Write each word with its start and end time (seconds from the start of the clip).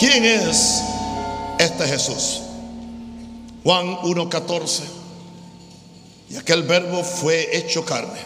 ¿Quién 0.00 0.24
es 0.24 0.82
este 1.58 1.86
Jesús? 1.86 2.40
Juan 3.62 3.98
1.14. 3.98 4.80
Y 6.30 6.36
aquel 6.36 6.62
verbo 6.62 7.04
fue 7.04 7.54
hecho 7.54 7.84
carne 7.84 8.18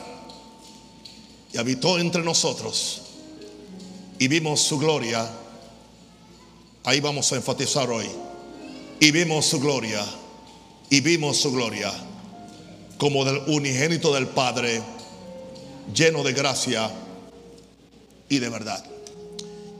y 1.53 1.59
habitó 1.59 1.99
entre 1.99 2.23
nosotros 2.23 3.03
y 4.21 4.29
vimos 4.29 4.61
su 4.61 4.79
gloria. 4.79 5.29
Ahí 6.85 7.01
vamos 7.01 7.33
a 7.33 7.37
enfatizar 7.37 7.91
hoy. 7.91 8.09
Y 9.01 9.11
vimos 9.11 9.45
su 9.45 9.59
gloria. 9.59 10.05
Y 10.91 11.01
vimos 11.01 11.39
su 11.39 11.51
gloria 11.51 11.93
como 12.99 13.25
del 13.25 13.39
unigénito 13.49 14.15
del 14.15 14.29
Padre, 14.29 14.81
lleno 15.93 16.23
de 16.23 16.33
gracia 16.35 16.89
y 18.29 18.39
de 18.39 18.49
verdad. 18.49 18.94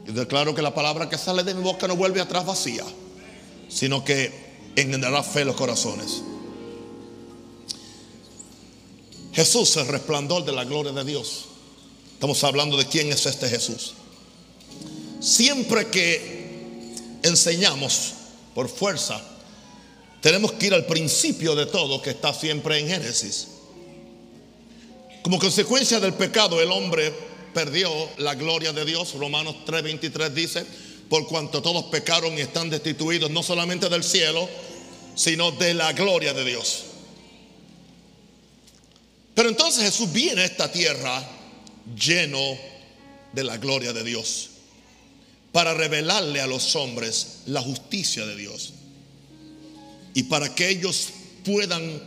Yo 0.05 0.13
declaro 0.13 0.53
que 0.53 0.61
la 0.61 0.73
palabra 0.73 1.09
que 1.09 1.17
sale 1.17 1.43
de 1.43 1.53
mi 1.53 1.63
boca 1.63 1.87
no 1.87 1.95
vuelve 1.95 2.21
atrás 2.21 2.45
vacía, 2.45 2.83
sino 3.69 4.03
que 4.03 4.31
engendrará 4.75 5.23
fe 5.23 5.41
en 5.41 5.47
los 5.47 5.55
corazones. 5.55 6.21
Jesús, 9.33 9.75
el 9.77 9.87
resplandor 9.87 10.45
de 10.45 10.51
la 10.51 10.63
gloria 10.63 10.91
de 10.91 11.03
Dios. 11.03 11.45
Estamos 12.13 12.41
hablando 12.43 12.77
de 12.77 12.85
quién 12.85 13.11
es 13.11 13.25
este 13.25 13.49
Jesús. 13.49 13.93
Siempre 15.19 15.87
que 15.87 16.93
enseñamos 17.23 18.13
por 18.53 18.69
fuerza, 18.69 19.21
tenemos 20.21 20.53
que 20.53 20.67
ir 20.67 20.73
al 20.73 20.85
principio 20.85 21.55
de 21.55 21.65
todo 21.65 22.01
que 22.01 22.11
está 22.11 22.33
siempre 22.33 22.79
en 22.79 22.87
Génesis. 22.87 23.47
Como 25.21 25.39
consecuencia 25.39 25.99
del 25.99 26.13
pecado, 26.13 26.61
el 26.61 26.71
hombre 26.71 27.11
perdió 27.55 27.89
la 28.17 28.35
gloria 28.35 28.73
de 28.73 28.83
Dios. 28.83 29.13
Romanos 29.13 29.55
3:23 29.65 30.29
dice, 30.33 30.65
por 31.09 31.25
cuanto 31.25 31.61
todos 31.61 31.85
pecaron 31.85 32.37
y 32.37 32.41
están 32.41 32.69
destituidos 32.69 33.31
no 33.31 33.41
solamente 33.41 33.87
del 33.87 34.03
cielo, 34.03 34.49
sino 35.15 35.51
de 35.51 35.73
la 35.73 35.93
gloria 35.93 36.33
de 36.33 36.43
Dios. 36.43 36.83
Pero 39.33 39.47
entonces 39.47 39.83
Jesús 39.85 40.11
viene 40.11 40.41
a 40.41 40.45
esta 40.45 40.69
tierra 40.69 41.25
lleno 41.97 42.57
de 43.31 43.43
la 43.45 43.55
gloria 43.55 43.93
de 43.93 44.03
Dios 44.03 44.49
para 45.53 45.73
revelarle 45.73 46.41
a 46.41 46.47
los 46.47 46.75
hombres 46.75 47.43
la 47.45 47.61
justicia 47.61 48.25
de 48.25 48.35
Dios 48.35 48.73
y 50.13 50.23
para 50.23 50.53
que 50.53 50.67
ellos 50.69 51.07
puedan 51.45 52.01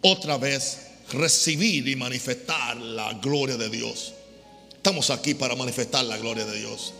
otra 0.00 0.38
vez 0.38 0.78
recibir 1.12 1.86
y 1.86 1.94
manifestar 1.94 2.76
la 2.78 3.12
gloria 3.14 3.56
de 3.56 3.68
Dios. 3.68 4.14
Estamos 4.80 5.10
aquí 5.10 5.34
para 5.34 5.54
manifestar 5.56 6.02
la 6.06 6.16
gloria 6.16 6.46
de 6.46 6.58
Dios. 6.58 6.94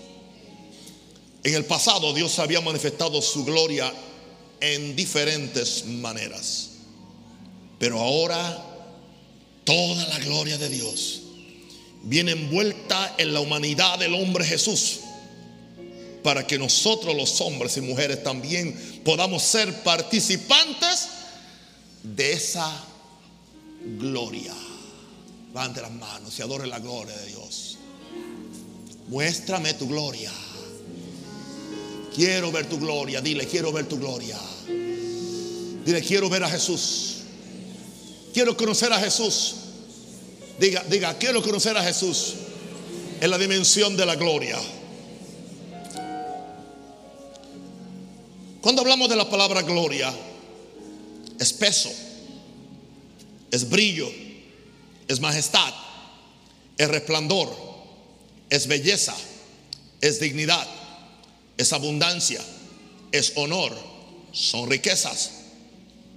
En 1.42 1.54
el 1.54 1.64
pasado 1.64 2.12
Dios 2.12 2.38
había 2.38 2.60
manifestado 2.60 3.22
su 3.22 3.42
gloria 3.42 3.90
en 4.60 4.94
diferentes 4.94 5.86
maneras. 5.86 6.72
Pero 7.78 7.98
ahora 7.98 8.62
toda 9.64 10.06
la 10.08 10.18
gloria 10.18 10.58
de 10.58 10.68
Dios 10.68 11.22
viene 12.02 12.32
envuelta 12.32 13.14
en 13.16 13.32
la 13.32 13.40
humanidad 13.40 13.98
del 13.98 14.12
hombre 14.12 14.44
Jesús. 14.44 15.00
Para 16.22 16.46
que 16.46 16.58
nosotros 16.58 17.16
los 17.16 17.40
hombres 17.40 17.78
y 17.78 17.80
mujeres 17.80 18.22
también 18.22 19.00
podamos 19.06 19.42
ser 19.42 19.82
participantes 19.82 21.08
de 22.02 22.34
esa 22.34 22.84
gloria. 23.98 24.52
Levante 25.50 25.80
las 25.82 25.90
manos 25.90 26.38
y 26.38 26.42
adore 26.42 26.66
la 26.66 26.78
gloria 26.78 27.16
de 27.16 27.26
Dios. 27.26 27.76
Muéstrame 29.08 29.74
tu 29.74 29.88
gloria. 29.88 30.30
Quiero 32.14 32.52
ver 32.52 32.68
tu 32.68 32.78
gloria. 32.78 33.20
Dile, 33.20 33.46
quiero 33.46 33.72
ver 33.72 33.86
tu 33.86 33.98
gloria. 33.98 34.38
Dile, 35.84 36.02
quiero 36.02 36.30
ver 36.30 36.44
a 36.44 36.48
Jesús. 36.48 37.16
Quiero 38.32 38.56
conocer 38.56 38.92
a 38.92 39.00
Jesús. 39.00 39.56
Diga, 40.60 40.84
diga, 40.88 41.18
quiero 41.18 41.42
conocer 41.42 41.76
a 41.76 41.82
Jesús 41.82 42.34
en 43.20 43.28
la 43.28 43.38
dimensión 43.38 43.96
de 43.96 44.06
la 44.06 44.14
gloria. 44.14 44.58
Cuando 48.60 48.82
hablamos 48.82 49.08
de 49.08 49.16
la 49.16 49.28
palabra 49.28 49.62
gloria, 49.62 50.14
es 51.38 51.52
peso, 51.52 51.90
es 53.50 53.68
brillo, 53.68 54.08
es 55.10 55.18
majestad, 55.18 55.74
es 56.78 56.86
resplandor, 56.86 57.52
es 58.48 58.68
belleza, 58.68 59.16
es 60.00 60.20
dignidad, 60.20 60.68
es 61.56 61.72
abundancia, 61.72 62.40
es 63.10 63.32
honor, 63.34 63.76
son 64.30 64.70
riquezas. 64.70 65.32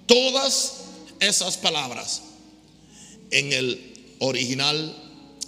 Todas 0.05 0.73
esas 1.19 1.57
palabras 1.57 2.21
en 3.31 3.51
el 3.51 4.15
original 4.19 4.95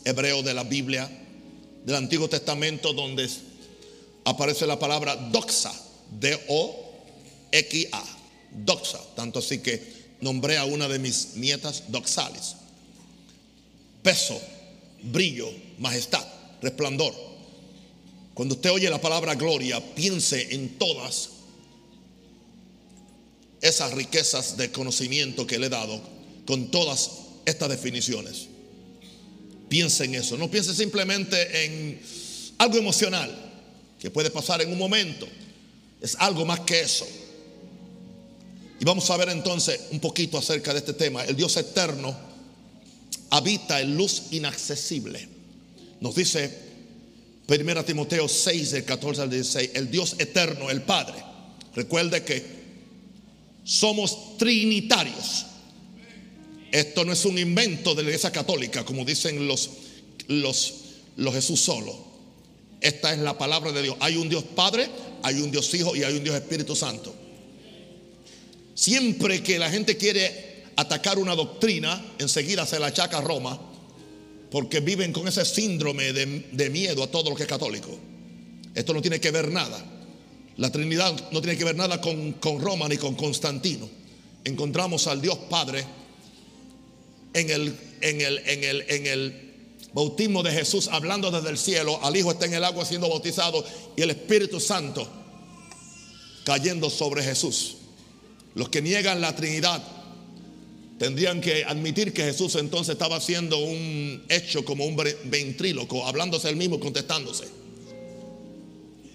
hebreo 0.05 0.41
de 0.41 0.55
la 0.55 0.63
Biblia, 0.63 1.07
del 1.85 1.97
Antiguo 1.97 2.27
Testamento, 2.27 2.93
donde 2.93 3.29
aparece 4.23 4.65
la 4.65 4.79
palabra 4.79 5.15
doxa, 5.15 5.71
D-O-X-A, 6.19 8.03
doxa. 8.53 8.99
Tanto 9.15 9.37
así 9.37 9.59
que 9.59 10.15
nombré 10.19 10.57
a 10.57 10.65
una 10.65 10.87
de 10.87 10.97
mis 10.97 11.35
nietas 11.35 11.83
doxalis. 11.89 12.64
Peso, 14.05 14.39
brillo, 15.01 15.51
majestad, 15.79 16.23
resplandor. 16.61 17.11
Cuando 18.35 18.53
usted 18.53 18.69
oye 18.69 18.87
la 18.87 19.01
palabra 19.01 19.33
gloria, 19.33 19.81
piense 19.95 20.53
en 20.53 20.77
todas 20.77 21.31
esas 23.61 23.95
riquezas 23.95 24.57
de 24.57 24.71
conocimiento 24.71 25.47
que 25.47 25.57
le 25.57 25.65
he 25.65 25.69
dado 25.69 25.99
con 26.45 26.69
todas 26.69 27.09
estas 27.47 27.67
definiciones. 27.67 28.45
Piense 29.69 30.05
en 30.05 30.13
eso, 30.13 30.37
no 30.37 30.51
piense 30.51 30.75
simplemente 30.75 31.65
en 31.65 31.99
algo 32.59 32.77
emocional 32.77 33.35
que 33.99 34.11
puede 34.11 34.29
pasar 34.29 34.61
en 34.61 34.71
un 34.71 34.77
momento. 34.77 35.27
Es 35.99 36.15
algo 36.19 36.45
más 36.45 36.59
que 36.59 36.79
eso. 36.79 37.07
Y 38.79 38.85
vamos 38.85 39.09
a 39.09 39.17
ver 39.17 39.29
entonces 39.29 39.81
un 39.89 39.99
poquito 39.99 40.37
acerca 40.37 40.73
de 40.73 40.79
este 40.79 40.93
tema. 40.93 41.23
El 41.23 41.35
Dios 41.35 41.57
eterno 41.57 42.34
habita 43.29 43.81
en 43.81 43.95
luz 43.95 44.23
inaccesible. 44.31 45.27
Nos 46.01 46.15
dice 46.15 46.65
1 47.47 47.85
Timoteo 47.85 48.27
6, 48.27 48.71
del 48.71 48.85
14 48.85 49.21
al 49.21 49.29
16, 49.29 49.71
el 49.75 49.91
Dios 49.91 50.15
eterno, 50.17 50.69
el 50.69 50.81
Padre. 50.81 51.23
Recuerde 51.75 52.23
que 52.23 52.43
somos 53.63 54.37
trinitarios. 54.37 55.45
Esto 56.71 57.05
no 57.05 57.13
es 57.13 57.23
un 57.25 57.37
invento 57.37 57.93
de 57.95 58.03
la 58.03 58.09
iglesia 58.09 58.31
católica, 58.31 58.83
como 58.83 59.05
dicen 59.05 59.47
los, 59.47 59.69
los, 60.27 60.73
los 61.17 61.33
Jesús 61.33 61.61
solo. 61.61 62.05
Esta 62.81 63.13
es 63.13 63.19
la 63.19 63.37
palabra 63.37 63.71
de 63.71 63.81
Dios. 63.81 63.97
Hay 63.99 64.17
un 64.17 64.29
Dios 64.29 64.43
Padre, 64.43 64.89
hay 65.23 65.35
un 65.35 65.51
Dios 65.51 65.73
Hijo 65.73 65.95
y 65.95 66.03
hay 66.03 66.15
un 66.15 66.23
Dios 66.23 66.35
Espíritu 66.35 66.75
Santo. 66.75 67.15
Siempre 68.73 69.41
que 69.41 69.57
la 69.57 69.71
gente 69.71 69.95
quiere 69.95 70.44
atacar 70.75 71.17
una 71.17 71.35
doctrina, 71.35 72.03
enseguida 72.19 72.65
se 72.65 72.79
la 72.79 72.87
achaca 72.87 73.19
a 73.19 73.21
Roma, 73.21 73.59
porque 74.51 74.79
viven 74.79 75.11
con 75.11 75.27
ese 75.27 75.45
síndrome 75.45 76.13
de, 76.13 76.47
de 76.51 76.69
miedo 76.69 77.03
a 77.03 77.07
todo 77.07 77.29
lo 77.29 77.35
que 77.35 77.43
es 77.43 77.49
católico. 77.49 77.89
Esto 78.73 78.93
no 78.93 79.01
tiene 79.01 79.19
que 79.19 79.31
ver 79.31 79.51
nada. 79.51 79.83
La 80.57 80.71
Trinidad 80.71 81.31
no 81.31 81.41
tiene 81.41 81.57
que 81.57 81.65
ver 81.65 81.75
nada 81.75 81.99
con, 81.99 82.33
con 82.33 82.61
Roma 82.61 82.87
ni 82.87 82.97
con 82.97 83.15
Constantino. 83.15 83.89
Encontramos 84.43 85.07
al 85.07 85.21
Dios 85.21 85.37
Padre 85.49 85.85
en 87.33 87.49
el, 87.49 87.75
en 88.01 88.21
el, 88.21 88.37
en 88.45 88.63
el, 88.63 88.85
en 88.87 89.07
el 89.07 89.53
bautismo 89.93 90.43
de 90.43 90.51
Jesús 90.51 90.87
hablando 90.89 91.31
desde 91.31 91.49
el 91.49 91.57
cielo. 91.57 91.99
Al 92.03 92.15
Hijo 92.15 92.31
está 92.31 92.45
en 92.45 92.53
el 92.53 92.63
agua 92.63 92.85
siendo 92.85 93.09
bautizado 93.09 93.65
y 93.97 94.01
el 94.01 94.11
Espíritu 94.11 94.59
Santo 94.59 95.07
cayendo 96.45 96.89
sobre 96.89 97.23
Jesús. 97.23 97.77
Los 98.53 98.69
que 98.69 98.81
niegan 98.81 99.19
la 99.19 99.35
Trinidad 99.35 99.83
tendrían 100.97 101.41
que 101.41 101.63
admitir 101.65 102.13
que 102.13 102.23
Jesús 102.23 102.55
entonces 102.55 102.93
estaba 102.93 103.17
haciendo 103.17 103.57
un 103.57 104.23
hecho 104.29 104.63
como 104.63 104.85
un 104.85 104.95
ventríloco, 105.25 106.05
hablándose 106.05 106.49
él 106.49 106.55
mismo, 106.55 106.79
contestándose. 106.79 107.45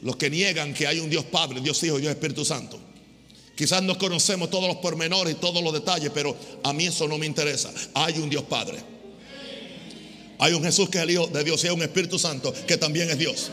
Los 0.02 0.16
que 0.16 0.30
niegan 0.30 0.72
que 0.72 0.86
hay 0.86 1.00
un 1.00 1.10
Dios 1.10 1.24
Padre, 1.24 1.60
Dios 1.60 1.82
Hijo 1.82 1.98
Dios 1.98 2.10
Espíritu 2.10 2.44
Santo. 2.44 2.78
Quizás 3.54 3.82
no 3.82 3.98
conocemos 3.98 4.48
todos 4.48 4.66
los 4.68 4.78
pormenores 4.78 5.34
y 5.34 5.36
todos 5.36 5.62
los 5.62 5.72
detalles, 5.72 6.10
pero 6.14 6.34
a 6.62 6.72
mí 6.72 6.86
eso 6.86 7.06
no 7.06 7.18
me 7.18 7.26
interesa. 7.26 7.70
Hay 7.92 8.18
un 8.18 8.30
Dios 8.30 8.44
Padre. 8.44 8.78
Hay 10.38 10.54
un 10.54 10.62
Jesús 10.62 10.88
que 10.88 10.96
es 10.96 11.04
el 11.04 11.10
Hijo 11.10 11.26
de 11.26 11.44
Dios 11.44 11.62
y 11.62 11.66
hay 11.66 11.74
un 11.74 11.82
Espíritu 11.82 12.18
Santo 12.18 12.54
que 12.66 12.78
también 12.78 13.10
es 13.10 13.18
Dios. 13.18 13.50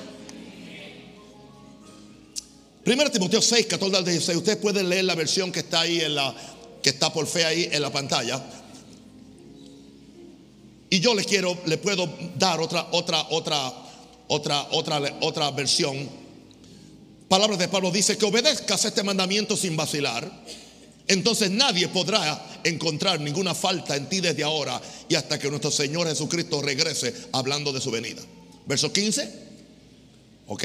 Primero 2.86 3.12
Timoteo 3.12 3.42
6, 3.42 3.66
14 3.66 3.98
al 3.98 4.06
16. 4.06 4.38
Ustedes 4.38 4.58
pueden 4.60 4.88
leer 4.88 5.04
la 5.04 5.16
versión 5.16 5.52
que 5.52 5.60
está 5.60 5.82
ahí 5.82 6.00
en 6.00 6.16
la 6.16 6.34
que 6.88 6.92
está 6.92 7.12
por 7.12 7.28
fe 7.28 7.44
ahí 7.44 7.68
en 7.70 7.82
la 7.82 7.92
pantalla. 7.92 8.42
Y 10.90 11.02
yo 11.02 11.14
les 11.14 11.28
quiero, 11.28 11.58
le 11.66 11.78
puedo 11.78 12.08
dar 12.38 12.62
otra, 12.62 12.88
otra, 12.92 13.28
otra, 13.30 13.74
otra, 14.30 14.68
otra, 14.72 15.18
otra 15.20 15.52
versión 15.52 16.10
palabras 17.28 17.60
de 17.60 17.68
Pablo 17.68 17.92
dice 17.92 18.18
que 18.18 18.24
obedezcas 18.24 18.86
este 18.86 19.04
mandamiento 19.04 19.58
sin 19.58 19.76
vacilar, 19.76 20.32
entonces 21.10 21.52
nadie 21.52 21.90
podrá 21.90 22.62
encontrar 22.64 23.20
ninguna 23.20 23.54
falta 23.54 23.98
en 23.98 24.08
ti 24.08 24.22
desde 24.22 24.44
ahora 24.44 24.82
y 25.10 25.16
hasta 25.16 25.38
que 25.38 25.50
nuestro 25.50 25.72
Señor 25.72 26.08
Jesucristo 26.08 26.62
regrese 26.62 27.14
hablando 27.34 27.74
de 27.74 27.82
su 27.82 27.92
venida. 27.92 28.22
Verso 28.66 28.94
15. 28.94 29.30
Ok, 30.48 30.64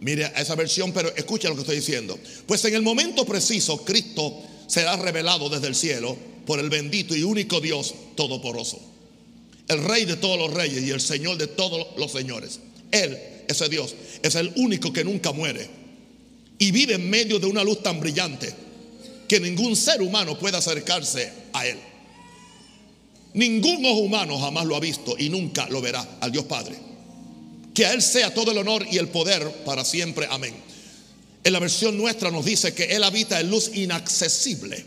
mire 0.00 0.30
esa 0.36 0.54
versión, 0.54 0.92
pero 0.92 1.16
escucha 1.16 1.48
lo 1.48 1.54
que 1.54 1.62
estoy 1.62 1.76
diciendo. 1.76 2.18
Pues 2.44 2.62
en 2.66 2.74
el 2.74 2.82
momento 2.82 3.24
preciso, 3.24 3.82
Cristo 3.86 4.42
será 4.66 4.96
revelado 4.96 5.48
desde 5.48 5.68
el 5.68 5.74
cielo 5.74 6.16
por 6.46 6.60
el 6.60 6.70
bendito 6.70 7.14
y 7.14 7.22
único 7.22 7.60
Dios 7.60 7.94
Todoporoso, 8.14 8.80
el 9.68 9.82
Rey 9.84 10.04
de 10.04 10.16
todos 10.16 10.38
los 10.38 10.54
reyes 10.54 10.82
y 10.84 10.90
el 10.90 11.00
Señor 11.00 11.36
de 11.36 11.48
todos 11.48 11.88
los 11.96 12.12
señores. 12.12 12.60
Él, 12.90 13.18
ese 13.48 13.68
Dios, 13.68 13.94
es 14.22 14.34
el 14.36 14.52
único 14.56 14.92
que 14.92 15.04
nunca 15.04 15.32
muere 15.32 15.68
y 16.58 16.70
vive 16.70 16.94
en 16.94 17.10
medio 17.10 17.38
de 17.38 17.46
una 17.46 17.64
luz 17.64 17.82
tan 17.82 18.00
brillante 18.00 18.54
que 19.28 19.40
ningún 19.40 19.76
ser 19.76 20.00
humano 20.02 20.38
puede 20.38 20.56
acercarse 20.56 21.32
a 21.52 21.66
Él. 21.66 21.78
Ningún 23.34 23.84
ojo 23.84 23.98
humano 23.98 24.38
jamás 24.38 24.64
lo 24.64 24.76
ha 24.76 24.80
visto 24.80 25.16
y 25.18 25.28
nunca 25.28 25.68
lo 25.68 25.80
verá 25.80 26.18
al 26.20 26.32
Dios 26.32 26.44
Padre. 26.44 26.76
Que 27.74 27.84
a 27.84 27.92
Él 27.92 28.00
sea 28.00 28.32
todo 28.32 28.52
el 28.52 28.58
honor 28.58 28.86
y 28.90 28.96
el 28.96 29.08
poder 29.08 29.46
para 29.64 29.84
siempre. 29.84 30.26
Amén. 30.30 30.54
En 31.46 31.52
la 31.52 31.60
versión 31.60 31.96
nuestra 31.96 32.32
nos 32.32 32.44
dice 32.44 32.74
que 32.74 32.86
Él 32.86 33.04
habita 33.04 33.38
en 33.38 33.48
luz 33.48 33.70
inaccesible. 33.72 34.84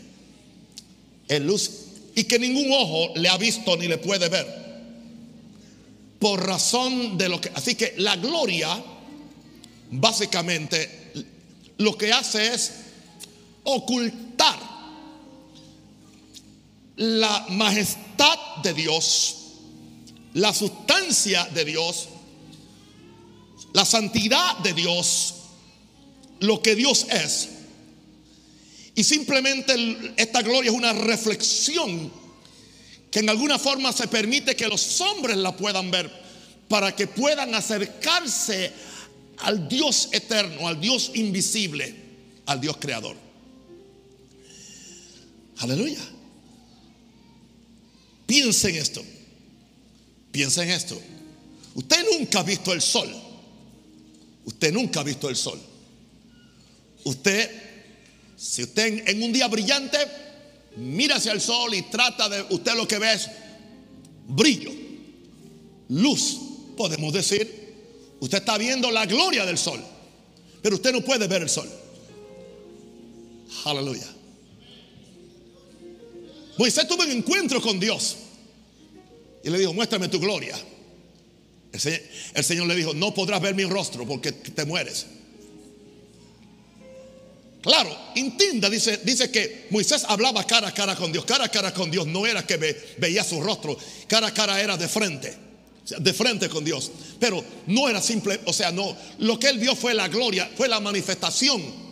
En 1.26 1.46
luz 1.46 1.70
y 2.14 2.24
que 2.24 2.38
ningún 2.38 2.70
ojo 2.70 3.14
le 3.16 3.30
ha 3.30 3.38
visto 3.38 3.78
ni 3.78 3.88
le 3.88 3.96
puede 3.96 4.28
ver. 4.28 4.46
Por 6.18 6.46
razón 6.46 7.16
de 7.16 7.30
lo 7.30 7.40
que... 7.40 7.50
Así 7.54 7.76
que 7.76 7.94
la 7.96 8.14
gloria, 8.16 8.78
básicamente, 9.90 11.14
lo 11.78 11.96
que 11.96 12.12
hace 12.12 12.52
es 12.52 12.72
ocultar 13.64 14.58
la 16.96 17.46
majestad 17.48 18.38
de 18.62 18.74
Dios, 18.74 19.36
la 20.34 20.52
sustancia 20.52 21.46
de 21.54 21.64
Dios, 21.64 22.10
la 23.72 23.86
santidad 23.86 24.58
de 24.58 24.74
Dios, 24.74 25.36
lo 26.40 26.62
que 26.62 26.74
Dios 26.74 27.06
es. 27.10 27.48
Y 28.94 29.04
simplemente 29.04 29.74
esta 30.16 30.42
gloria 30.42 30.70
es 30.70 30.76
una 30.76 30.92
reflexión 30.92 32.10
que 33.10 33.20
en 33.20 33.30
alguna 33.30 33.58
forma 33.58 33.92
se 33.92 34.08
permite 34.08 34.56
que 34.56 34.68
los 34.68 35.00
hombres 35.00 35.36
la 35.36 35.56
puedan 35.56 35.90
ver 35.90 36.10
para 36.68 36.94
que 36.94 37.06
puedan 37.06 37.54
acercarse 37.54 38.72
al 39.38 39.68
Dios 39.68 40.08
eterno, 40.12 40.68
al 40.68 40.80
Dios 40.80 41.12
invisible, 41.14 41.94
al 42.46 42.60
Dios 42.60 42.76
creador. 42.78 43.16
Aleluya. 45.58 46.00
Piensa 48.26 48.68
en 48.68 48.76
esto. 48.76 49.02
Piensa 50.30 50.62
en 50.62 50.70
esto. 50.70 51.00
Usted 51.74 52.04
nunca 52.12 52.40
ha 52.40 52.42
visto 52.44 52.72
el 52.72 52.80
sol. 52.80 53.08
Usted 54.44 54.72
nunca 54.72 55.00
ha 55.00 55.04
visto 55.04 55.28
el 55.28 55.36
sol. 55.36 55.60
Usted, 57.04 57.50
si 58.36 58.62
usted 58.62 59.08
en 59.08 59.22
un 59.22 59.32
día 59.32 59.48
brillante 59.48 59.98
mira 60.76 61.16
hacia 61.16 61.32
el 61.32 61.40
sol 61.40 61.74
y 61.74 61.82
trata 61.82 62.28
de, 62.28 62.42
usted 62.50 62.74
lo 62.74 62.86
que 62.86 62.98
ve 62.98 63.12
es 63.12 63.28
brillo, 64.28 64.72
luz, 65.88 66.38
podemos 66.76 67.12
decir. 67.12 67.60
Usted 68.20 68.38
está 68.38 68.58
viendo 68.58 68.90
la 68.90 69.06
gloria 69.06 69.46
del 69.46 69.56
sol, 69.56 69.82
pero 70.62 70.76
usted 70.76 70.92
no 70.92 71.00
puede 71.00 71.26
ver 71.26 71.42
el 71.42 71.48
sol. 71.48 71.68
Aleluya. 73.64 74.06
Moisés 76.58 76.86
tuvo 76.86 77.02
un 77.02 77.10
encuentro 77.10 77.60
con 77.62 77.80
Dios 77.80 78.16
y 79.42 79.48
le 79.48 79.58
dijo, 79.58 79.72
muéstrame 79.72 80.08
tu 80.08 80.20
gloria. 80.20 80.58
El 81.72 82.44
señor, 82.44 82.66
le 82.66 82.74
dijo, 82.74 82.92
no 82.92 83.14
podrás 83.14 83.40
ver 83.40 83.54
mi 83.54 83.64
rostro 83.64 84.06
porque 84.06 84.32
te 84.32 84.64
mueres. 84.66 85.06
Claro, 87.62 87.94
intinda 88.14 88.70
dice, 88.70 89.00
dice 89.04 89.30
que 89.30 89.66
Moisés 89.70 90.04
hablaba 90.08 90.44
cara 90.44 90.68
a 90.68 90.74
cara 90.74 90.96
con 90.96 91.12
Dios. 91.12 91.24
Cara 91.24 91.44
a 91.44 91.48
cara 91.48 91.74
con 91.74 91.90
Dios 91.90 92.06
no 92.06 92.26
era 92.26 92.46
que 92.46 92.56
veía 92.98 93.22
su 93.22 93.40
rostro, 93.40 93.76
cara 94.06 94.28
a 94.28 94.34
cara 94.34 94.60
era 94.60 94.76
de 94.76 94.88
frente, 94.88 95.36
de 95.98 96.12
frente 96.14 96.48
con 96.48 96.64
Dios. 96.64 96.90
Pero 97.18 97.44
no 97.66 97.88
era 97.88 98.00
simple, 98.00 98.40
o 98.46 98.52
sea, 98.52 98.72
no, 98.72 98.96
lo 99.18 99.38
que 99.38 99.48
él 99.48 99.58
vio 99.58 99.76
fue 99.76 99.92
la 99.92 100.08
gloria, 100.08 100.50
fue 100.56 100.68
la 100.68 100.80
manifestación 100.80 101.90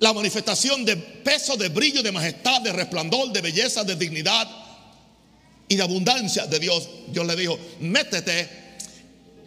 la 0.00 0.14
manifestación 0.14 0.84
de 0.84 0.96
peso, 0.96 1.56
de 1.56 1.68
brillo, 1.68 2.02
de 2.02 2.10
majestad, 2.10 2.62
de 2.62 2.72
resplandor, 2.72 3.32
de 3.32 3.42
belleza, 3.42 3.84
de 3.84 3.96
dignidad 3.96 4.48
y 5.68 5.76
de 5.76 5.82
abundancia 5.82 6.46
de 6.46 6.58
Dios. 6.58 6.88
Dios 7.08 7.26
le 7.26 7.36
dijo, 7.36 7.58
métete 7.80 8.48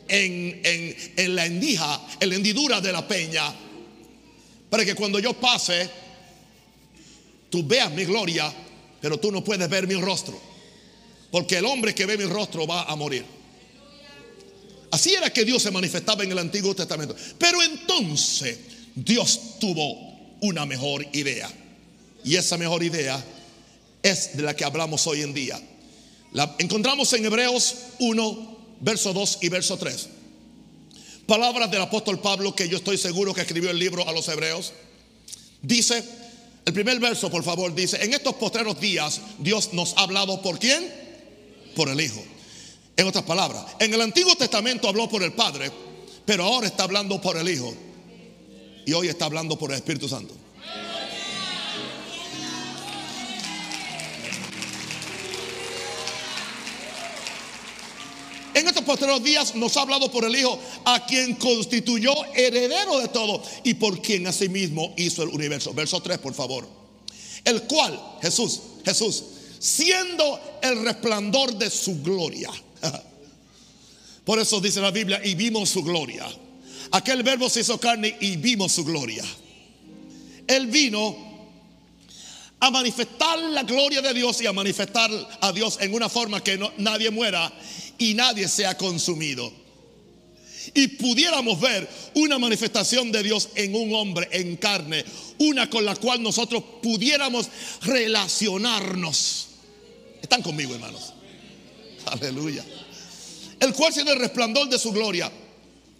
en, 0.07 1.35
la 1.35 1.45
endija, 1.47 2.01
en 2.19 2.29
la 2.29 2.35
hendidura 2.35 2.81
de 2.81 2.91
la 2.91 3.07
peña, 3.07 3.51
para 4.73 4.85
que 4.85 4.95
cuando 4.95 5.19
yo 5.19 5.33
pase, 5.33 5.87
tú 7.51 7.63
veas 7.63 7.91
mi 7.91 8.05
gloria, 8.05 8.51
pero 8.99 9.19
tú 9.19 9.31
no 9.31 9.43
puedes 9.43 9.69
ver 9.69 9.85
mi 9.85 9.93
rostro. 9.93 10.35
Porque 11.29 11.59
el 11.59 11.65
hombre 11.65 11.93
que 11.93 12.07
ve 12.07 12.17
mi 12.17 12.23
rostro 12.25 12.65
va 12.65 12.81
a 12.81 12.95
morir. 12.95 13.23
Así 14.89 15.13
era 15.13 15.31
que 15.31 15.45
Dios 15.45 15.61
se 15.61 15.69
manifestaba 15.69 16.23
en 16.23 16.31
el 16.31 16.39
Antiguo 16.39 16.73
Testamento. 16.73 17.15
Pero 17.37 17.61
entonces 17.61 18.57
Dios 18.95 19.59
tuvo 19.59 20.39
una 20.41 20.65
mejor 20.65 21.05
idea. 21.13 21.51
Y 22.23 22.35
esa 22.35 22.57
mejor 22.57 22.81
idea 22.81 23.23
es 24.01 24.35
de 24.35 24.41
la 24.41 24.55
que 24.55 24.65
hablamos 24.65 25.05
hoy 25.05 25.21
en 25.21 25.35
día. 25.35 25.61
La 26.31 26.55
encontramos 26.57 27.13
en 27.13 27.23
Hebreos 27.23 27.75
1, 27.99 28.57
verso 28.79 29.13
2 29.13 29.37
y 29.41 29.49
verso 29.49 29.77
3. 29.77 30.09
Palabras 31.25 31.71
del 31.71 31.81
apóstol 31.81 32.19
Pablo 32.19 32.53
que 32.53 32.67
yo 32.67 32.77
estoy 32.77 32.97
seguro 32.97 33.33
que 33.33 33.41
escribió 33.41 33.69
el 33.69 33.79
libro 33.79 34.07
a 34.07 34.11
los 34.11 34.27
hebreos. 34.27 34.73
Dice, 35.61 36.03
el 36.65 36.73
primer 36.73 36.99
verso 36.99 37.31
por 37.31 37.43
favor, 37.43 37.73
dice, 37.73 38.03
en 38.03 38.13
estos 38.13 38.35
postreros 38.35 38.79
días 38.79 39.21
Dios 39.39 39.73
nos 39.73 39.95
ha 39.97 40.01
hablado 40.01 40.41
por 40.41 40.59
quién? 40.59 40.83
Por 41.75 41.89
el 41.89 42.01
Hijo. 42.01 42.21
En 42.97 43.07
otras 43.07 43.23
palabras, 43.23 43.65
en 43.79 43.93
el 43.93 44.01
Antiguo 44.01 44.35
Testamento 44.35 44.88
habló 44.88 45.09
por 45.09 45.24
el 45.24 45.33
Padre, 45.33 45.71
pero 46.25 46.43
ahora 46.43 46.67
está 46.67 46.83
hablando 46.83 47.19
por 47.21 47.38
el 47.38 47.50
Hijo 47.50 47.74
y 48.86 48.93
hoy 48.93 49.07
está 49.07 49.25
hablando 49.25 49.57
por 49.57 49.71
el 49.71 49.77
Espíritu 49.77 50.09
Santo. 50.09 50.42
Posteriores 58.83 59.23
días 59.23 59.55
nos 59.55 59.75
ha 59.77 59.81
hablado 59.81 60.11
por 60.11 60.25
el 60.25 60.35
Hijo, 60.35 60.59
a 60.85 61.05
quien 61.05 61.35
constituyó 61.35 62.13
heredero 62.33 62.99
de 62.99 63.07
todo 63.07 63.41
y 63.63 63.73
por 63.75 64.01
quien 64.01 64.27
asimismo 64.27 64.93
hizo 64.97 65.23
el 65.23 65.29
universo. 65.29 65.73
Verso 65.73 66.01
3, 66.01 66.17
por 66.19 66.33
favor. 66.33 66.67
El 67.43 67.63
cual, 67.63 67.99
Jesús, 68.21 68.59
Jesús, 68.85 69.23
siendo 69.59 70.39
el 70.61 70.83
resplandor 70.83 71.53
de 71.55 71.69
su 71.69 72.01
gloria. 72.01 72.49
Por 74.25 74.39
eso 74.39 74.61
dice 74.61 74.79
la 74.79 74.91
Biblia, 74.91 75.19
y 75.23 75.35
vimos 75.35 75.69
su 75.69 75.83
gloria. 75.83 76.25
Aquel 76.91 77.23
verbo 77.23 77.49
se 77.49 77.61
hizo 77.61 77.79
carne 77.79 78.15
y 78.21 78.37
vimos 78.37 78.71
su 78.71 78.85
gloria. 78.85 79.25
Él 80.47 80.67
vino 80.67 81.32
a 82.63 82.72
manifestar 82.72 83.38
la 83.39 83.63
gloria 83.63 84.01
de 84.01 84.13
Dios 84.13 84.41
y 84.41 84.48
a 84.48 84.53
manifestar 84.53 85.12
a 85.41 85.51
Dios 85.51 85.77
en 85.82 85.93
una 85.93 86.08
forma 86.08 86.41
que 86.41 86.58
nadie 86.77 87.12
muera 87.12 87.51
y 87.98 88.13
nadie 88.13 88.48
sea 88.48 88.77
consumido. 88.77 89.51
Y 90.74 90.88
pudiéramos 90.88 91.60
ver 91.60 91.89
una 92.13 92.39
manifestación 92.39 93.12
de 93.12 93.22
Dios 93.22 93.50
en 93.55 93.75
un 93.75 93.93
hombre, 93.93 94.29
en 94.32 94.55
carne, 94.55 95.03
una 95.39 95.70
con 95.70 95.84
la 95.84 95.98
cual 95.98 96.24
nosotros 96.24 96.63
pudiéramos 96.82 97.50
relacionarnos. 97.82 99.48
¿Están 100.22 100.41
conmigo, 100.41 100.74
hermanos? 100.74 101.12
Aleluya. 102.05 102.63
El 103.60 103.74
cual 103.74 103.91
siendo 103.91 104.13
el 104.13 104.20
resplandor 104.20 104.70
de 104.70 104.79
su 104.79 104.93
gloria 104.93 105.29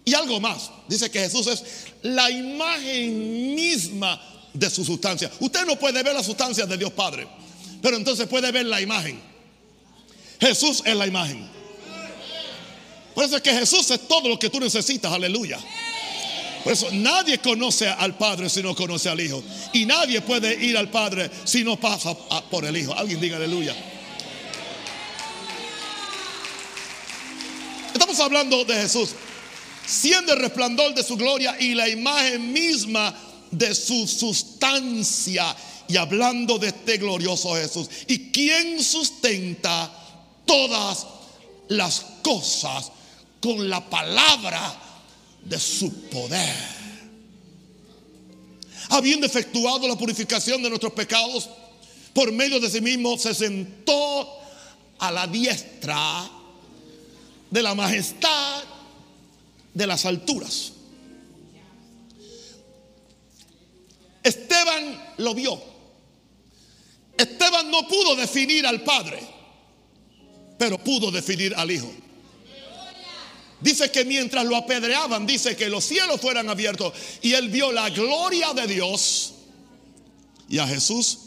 y 0.02 0.14
algo 0.14 0.40
más. 0.40 0.70
Dice 0.88 1.10
que 1.10 1.20
Jesús 1.20 1.46
es 1.46 1.62
la 2.00 2.30
imagen 2.30 3.54
misma 3.54 4.33
de 4.54 4.70
su 4.70 4.84
sustancia. 4.84 5.30
Usted 5.40 5.66
no 5.66 5.76
puede 5.76 6.02
ver 6.02 6.14
la 6.14 6.22
sustancia 6.22 6.64
de 6.64 6.78
Dios 6.78 6.92
Padre, 6.92 7.26
pero 7.82 7.96
entonces 7.96 8.26
puede 8.26 8.50
ver 8.50 8.64
la 8.64 8.80
imagen. 8.80 9.20
Jesús 10.40 10.82
es 10.84 10.96
la 10.96 11.06
imagen. 11.06 11.46
Por 13.14 13.24
eso 13.24 13.36
es 13.36 13.42
que 13.42 13.52
Jesús 13.52 13.90
es 13.90 14.08
todo 14.08 14.28
lo 14.28 14.38
que 14.38 14.48
tú 14.50 14.58
necesitas, 14.58 15.12
aleluya. 15.12 15.58
Por 16.62 16.72
eso 16.72 16.88
nadie 16.92 17.38
conoce 17.38 17.86
al 17.86 18.16
Padre 18.16 18.48
si 18.48 18.62
no 18.62 18.74
conoce 18.74 19.10
al 19.10 19.20
Hijo. 19.20 19.42
Y 19.72 19.84
nadie 19.84 20.22
puede 20.22 20.64
ir 20.64 20.78
al 20.78 20.88
Padre 20.88 21.30
si 21.44 21.62
no 21.62 21.78
pasa 21.78 22.14
por 22.50 22.64
el 22.64 22.76
Hijo. 22.76 22.94
Alguien 22.94 23.20
diga 23.20 23.36
aleluya. 23.36 23.76
Estamos 27.92 28.18
hablando 28.18 28.64
de 28.64 28.74
Jesús. 28.74 29.10
siendo 29.86 30.32
el 30.32 30.40
resplandor 30.40 30.94
de 30.94 31.02
su 31.02 31.16
gloria 31.16 31.56
y 31.60 31.74
la 31.74 31.88
imagen 31.88 32.52
misma 32.52 33.14
de 33.58 33.74
su 33.74 34.06
sustancia. 34.06 35.54
Y 35.88 35.96
hablando 35.96 36.58
de 36.58 36.68
este 36.68 36.98
glorioso 36.98 37.54
Jesús. 37.54 37.88
¿Y 38.06 38.30
quién 38.30 38.82
sustenta 38.82 39.90
todas 40.46 41.06
las 41.68 42.00
cosas 42.22 42.90
con 43.40 43.68
la 43.68 43.88
palabra 43.88 44.74
de 45.44 45.58
su 45.58 45.92
poder? 46.08 46.54
Habiendo 48.90 49.26
efectuado 49.26 49.88
la 49.88 49.96
purificación 49.96 50.62
de 50.62 50.68
nuestros 50.68 50.92
pecados, 50.92 51.48
por 52.12 52.30
medio 52.32 52.60
de 52.60 52.70
sí 52.70 52.80
mismo 52.80 53.18
se 53.18 53.34
sentó 53.34 54.28
a 54.98 55.10
la 55.10 55.26
diestra 55.26 56.30
de 57.50 57.62
la 57.62 57.74
majestad 57.74 58.62
de 59.72 59.86
las 59.86 60.04
alturas. 60.04 60.73
Esteban 64.24 65.14
lo 65.18 65.34
vio. 65.34 65.62
Esteban 67.16 67.70
no 67.70 67.86
pudo 67.86 68.16
definir 68.16 68.66
al 68.66 68.82
Padre, 68.82 69.20
pero 70.58 70.78
pudo 70.78 71.10
definir 71.10 71.54
al 71.54 71.70
Hijo. 71.70 71.92
Dice 73.60 73.90
que 73.90 74.04
mientras 74.04 74.44
lo 74.44 74.56
apedreaban, 74.56 75.26
dice 75.26 75.56
que 75.56 75.68
los 75.68 75.84
cielos 75.84 76.20
fueran 76.20 76.48
abiertos 76.50 76.92
y 77.22 77.32
él 77.32 77.48
vio 77.48 77.70
la 77.70 77.88
gloria 77.90 78.52
de 78.52 78.66
Dios 78.66 79.32
y 80.48 80.58
a 80.58 80.66
Jesús 80.66 81.18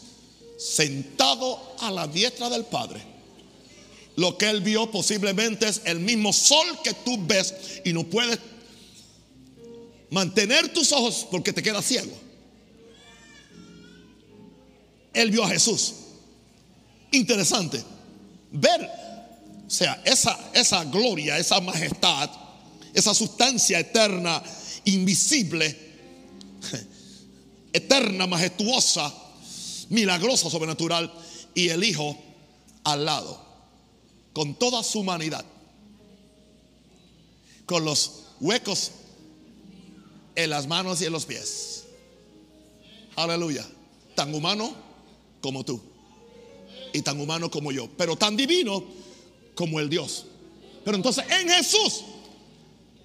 sentado 0.57 1.75
a 1.79 1.89
la 1.91 2.07
diestra 2.07 2.49
del 2.49 2.65
Padre. 2.65 3.01
Lo 4.15 4.37
que 4.37 4.49
él 4.49 4.61
vio 4.61 4.89
posiblemente 4.91 5.67
es 5.67 5.81
el 5.85 5.99
mismo 5.99 6.33
sol 6.33 6.65
que 6.83 6.93
tú 6.93 7.17
ves 7.21 7.81
y 7.85 7.93
no 7.93 8.03
puedes 8.03 8.39
mantener 10.09 10.73
tus 10.73 10.91
ojos 10.91 11.27
porque 11.29 11.53
te 11.53 11.63
quedas 11.63 11.85
ciego. 11.85 12.26
Él 15.17 15.31
vio 15.31 15.43
a 15.43 15.49
Jesús. 15.49 15.93
Interesante. 17.11 17.83
Ver, 18.51 18.89
o 19.65 19.69
sea, 19.69 20.01
esa, 20.05 20.37
esa 20.53 20.83
gloria, 20.85 21.37
esa 21.37 21.59
majestad, 21.59 22.29
esa 22.93 23.13
sustancia 23.13 23.79
eterna, 23.79 24.43
invisible, 24.85 25.75
eterna, 27.73 28.27
majestuosa 28.27 29.11
milagrosa, 29.89 30.49
sobrenatural, 30.49 31.11
y 31.53 31.69
el 31.69 31.83
Hijo 31.83 32.15
al 32.83 33.05
lado, 33.05 33.43
con 34.33 34.53
toda 34.55 34.83
su 34.83 34.99
humanidad, 34.99 35.45
con 37.65 37.85
los 37.85 38.25
huecos 38.39 38.91
en 40.35 40.51
las 40.51 40.67
manos 40.67 41.01
y 41.01 41.05
en 41.05 41.11
los 41.11 41.25
pies. 41.25 41.85
Aleluya. 43.15 43.65
Tan 44.13 44.33
humano 44.33 44.86
como 45.47 45.63
tú. 45.63 45.79
Y 46.91 47.01
tan 47.03 47.17
humano 47.21 47.49
como 47.49 47.71
yo. 47.71 47.87
Pero 47.97 48.17
tan 48.17 48.35
divino 48.35 48.83
como 49.55 49.79
el 49.79 49.89
Dios. 49.89 50.25
Pero 50.83 50.97
entonces 50.97 51.23
en 51.39 51.47
Jesús 51.47 52.03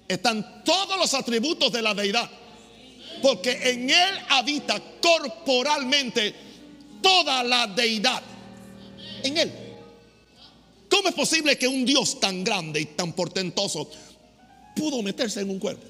están 0.09 0.61
todos 0.65 0.97
los 0.97 1.13
atributos 1.13 1.71
de 1.71 1.81
la 1.81 1.93
deidad. 1.93 2.29
Porque 3.21 3.51
en 3.71 3.89
Él 3.89 4.19
habita 4.27 4.81
corporalmente 5.01 6.35
toda 7.01 7.45
la 7.45 7.67
deidad 7.67 8.21
en 9.23 9.37
él. 9.37 9.51
¿Cómo 10.89 11.07
es 11.07 11.15
posible 11.15 11.57
que 11.57 11.69
un 11.69 11.85
Dios 11.85 12.19
tan 12.19 12.43
grande 12.43 12.81
y 12.81 12.85
tan 12.87 13.13
portentoso 13.13 13.89
pudo 14.75 15.01
meterse 15.01 15.39
en 15.39 15.49
un 15.49 15.59
cuerpo? 15.59 15.85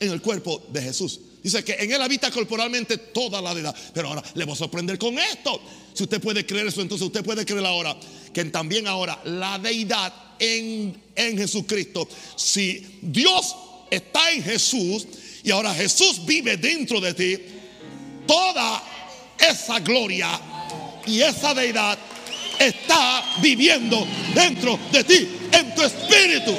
En 0.00 0.10
el 0.10 0.20
cuerpo 0.20 0.60
de 0.72 0.82
Jesús. 0.82 1.20
Dice 1.44 1.62
que 1.62 1.74
en 1.74 1.92
él 1.92 2.00
habita 2.00 2.30
corporalmente 2.30 2.96
toda 2.96 3.42
la 3.42 3.54
deidad. 3.54 3.76
Pero 3.92 4.08
ahora 4.08 4.22
le 4.34 4.44
voy 4.46 4.54
a 4.54 4.56
sorprender 4.56 4.96
con 4.96 5.18
esto. 5.18 5.60
Si 5.92 6.04
usted 6.04 6.18
puede 6.18 6.46
creer 6.46 6.68
eso, 6.68 6.80
entonces 6.80 7.06
usted 7.06 7.22
puede 7.22 7.44
creer 7.44 7.66
ahora 7.66 7.94
que 8.32 8.46
también 8.46 8.86
ahora 8.86 9.20
la 9.24 9.58
deidad 9.58 10.10
en, 10.38 10.98
en 11.14 11.36
Jesucristo. 11.36 12.08
Si 12.34 12.98
Dios 13.02 13.54
está 13.90 14.32
en 14.32 14.42
Jesús 14.42 15.06
y 15.42 15.50
ahora 15.50 15.74
Jesús 15.74 16.24
vive 16.24 16.56
dentro 16.56 16.98
de 16.98 17.12
ti, 17.12 17.38
toda 18.26 18.82
esa 19.38 19.80
gloria 19.80 20.40
y 21.06 21.20
esa 21.20 21.52
deidad 21.52 21.98
está 22.58 23.22
viviendo 23.42 24.06
dentro 24.34 24.80
de 24.90 25.04
ti, 25.04 25.28
en 25.52 25.74
tu 25.74 25.82
espíritu. 25.82 26.56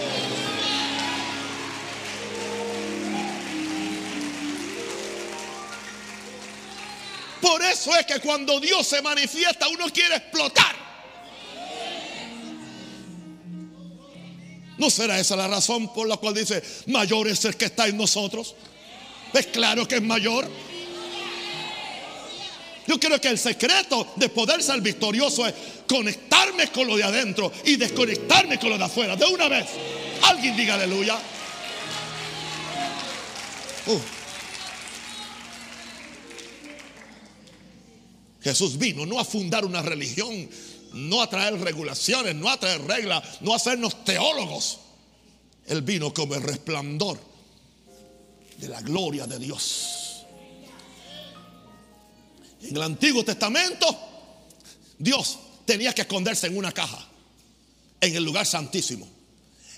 Eso 7.86 8.00
es 8.00 8.06
que 8.08 8.20
cuando 8.20 8.60
Dios 8.60 8.88
se 8.88 9.00
manifiesta 9.00 9.68
uno 9.68 9.86
quiere 9.94 10.16
explotar. 10.16 10.76
¿No 14.80 14.90
será 14.90 15.20
esa 15.20 15.36
la 15.36 15.48
razón 15.48 15.94
por 15.94 16.08
la 16.08 16.18
cual 16.18 16.34
dice, 16.34 16.64
mayor 16.88 17.28
es 17.28 17.46
el 17.46 17.56
que 17.56 17.66
está 17.66 17.88
en 17.88 17.98
nosotros? 17.98 18.56
Es 19.34 19.46
claro 19.48 19.88
que 19.88 19.98
es 19.98 20.02
mayor. 20.02 20.50
Yo 22.88 23.00
creo 23.00 23.22
que 23.22 23.28
el 23.28 23.38
secreto 23.38 24.14
de 24.16 24.30
poder 24.30 24.64
ser 24.64 24.82
victorioso 24.82 25.46
es 25.46 25.54
conectarme 25.88 26.68
con 26.70 26.88
lo 26.88 26.98
de 26.98 27.04
adentro 27.04 27.52
y 27.66 27.76
desconectarme 27.76 28.58
con 28.58 28.72
lo 28.72 28.80
de 28.80 28.84
afuera. 28.84 29.16
De 29.16 29.26
una 29.26 29.48
vez. 29.48 29.68
Alguien 30.24 30.58
diga 30.58 30.74
aleluya. 30.74 31.20
Uh. 33.86 34.25
Jesús 38.46 38.78
vino 38.78 39.08
no 39.08 39.20
a 39.20 39.26
fundar 39.26 39.66
una 39.66 39.82
religión, 39.82 40.48
no 40.94 41.20
a 41.20 41.28
traer 41.28 41.60
regulaciones, 41.60 42.36
no 42.36 42.48
a 42.48 42.60
traer 42.60 42.80
reglas, 42.84 43.42
no 43.42 43.54
a 43.54 43.56
hacernos 43.56 44.06
teólogos. 44.06 44.82
Él 45.66 45.82
vino 45.82 46.14
como 46.14 46.36
el 46.36 46.44
resplandor 46.44 47.20
de 48.58 48.68
la 48.68 48.82
gloria 48.82 49.26
de 49.26 49.40
Dios. 49.40 50.26
En 52.62 52.76
el 52.76 52.84
Antiguo 52.84 53.26
Testamento, 53.26 53.88
Dios 55.00 55.40
tenía 55.66 55.92
que 55.94 56.04
esconderse 56.04 56.46
en 56.46 56.56
una 56.56 56.72
caja, 56.72 57.04
en 58.00 58.16
el 58.16 58.24
lugar 58.24 58.46
santísimo. 58.46 59.10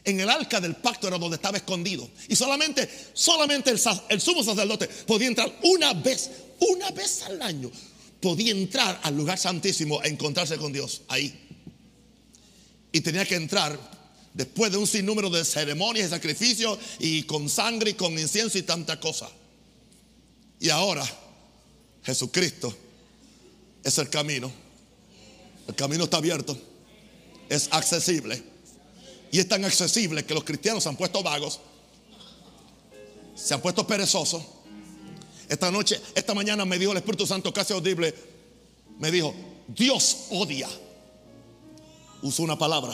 En 0.03 0.19
el 0.19 0.29
arca 0.29 0.59
del 0.59 0.75
pacto 0.75 1.07
era 1.07 1.17
donde 1.17 1.37
estaba 1.37 1.55
escondido. 1.55 2.09
Y 2.27 2.35
solamente, 2.35 2.89
solamente 3.13 3.69
el, 3.69 3.79
el 4.09 4.19
sumo 4.19 4.43
sacerdote 4.43 4.87
podía 4.87 5.29
entrar 5.29 5.57
una 5.63 5.93
vez, 5.93 6.31
una 6.59 6.91
vez 6.91 7.23
al 7.23 7.41
año. 7.41 7.71
Podía 8.21 8.51
entrar 8.51 8.99
al 9.03 9.15
lugar 9.15 9.37
santísimo 9.37 10.01
e 10.01 10.09
encontrarse 10.09 10.57
con 10.57 10.73
Dios 10.73 11.01
ahí. 11.07 11.47
Y 12.91 13.01
tenía 13.01 13.25
que 13.25 13.35
entrar 13.35 13.79
después 14.33 14.71
de 14.71 14.77
un 14.77 14.87
sinnúmero 14.87 15.29
de 15.29 15.43
ceremonias 15.43 16.07
y 16.07 16.09
sacrificios 16.09 16.77
y 16.99 17.23
con 17.23 17.49
sangre 17.49 17.91
y 17.91 17.93
con 17.93 18.17
incienso 18.17 18.57
y 18.57 18.63
tanta 18.63 18.99
cosa. 18.99 19.29
Y 20.59 20.69
ahora 20.69 21.05
Jesucristo 22.03 22.75
es 23.83 23.97
el 23.97 24.09
camino. 24.09 24.51
El 25.67 25.75
camino 25.75 26.05
está 26.05 26.17
abierto. 26.17 26.57
Es 27.49 27.67
accesible. 27.71 28.41
Y 29.31 29.39
es 29.39 29.47
tan 29.47 29.65
accesible 29.65 30.25
que 30.25 30.33
los 30.33 30.43
cristianos 30.43 30.83
se 30.83 30.89
han 30.89 30.95
puesto 30.95 31.21
vagos. 31.21 31.59
Se 33.35 33.53
han 33.53 33.61
puesto 33.61 33.85
perezosos. 33.85 34.43
Esta 35.49 35.71
noche, 35.71 36.01
esta 36.13 36.33
mañana 36.33 36.65
me 36.65 36.77
dijo 36.77 36.91
el 36.91 36.97
Espíritu 36.97 37.25
Santo 37.25 37.53
casi 37.53 37.73
audible. 37.73 38.13
Me 38.99 39.11
dijo, 39.11 39.33
Dios 39.67 40.27
odia. 40.31 40.67
Usó 42.21 42.43
una 42.43 42.57
palabra. 42.57 42.93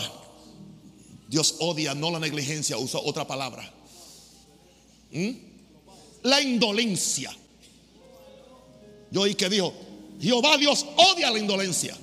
Dios 1.28 1.56
odia, 1.60 1.96
no 1.96 2.12
la 2.12 2.20
negligencia, 2.20 2.78
usó 2.78 3.04
otra 3.04 3.26
palabra. 3.26 3.72
¿Mm? 5.12 5.32
La 6.24 6.42
indolencia. 6.42 7.36
Yo 9.10 9.22
oí 9.22 9.36
que 9.36 9.50
dijo, 9.50 9.74
Jehová 10.22 10.58
Dios 10.58 10.86
odia 10.96 11.32
la 11.32 11.40
indolencia, 11.40 11.98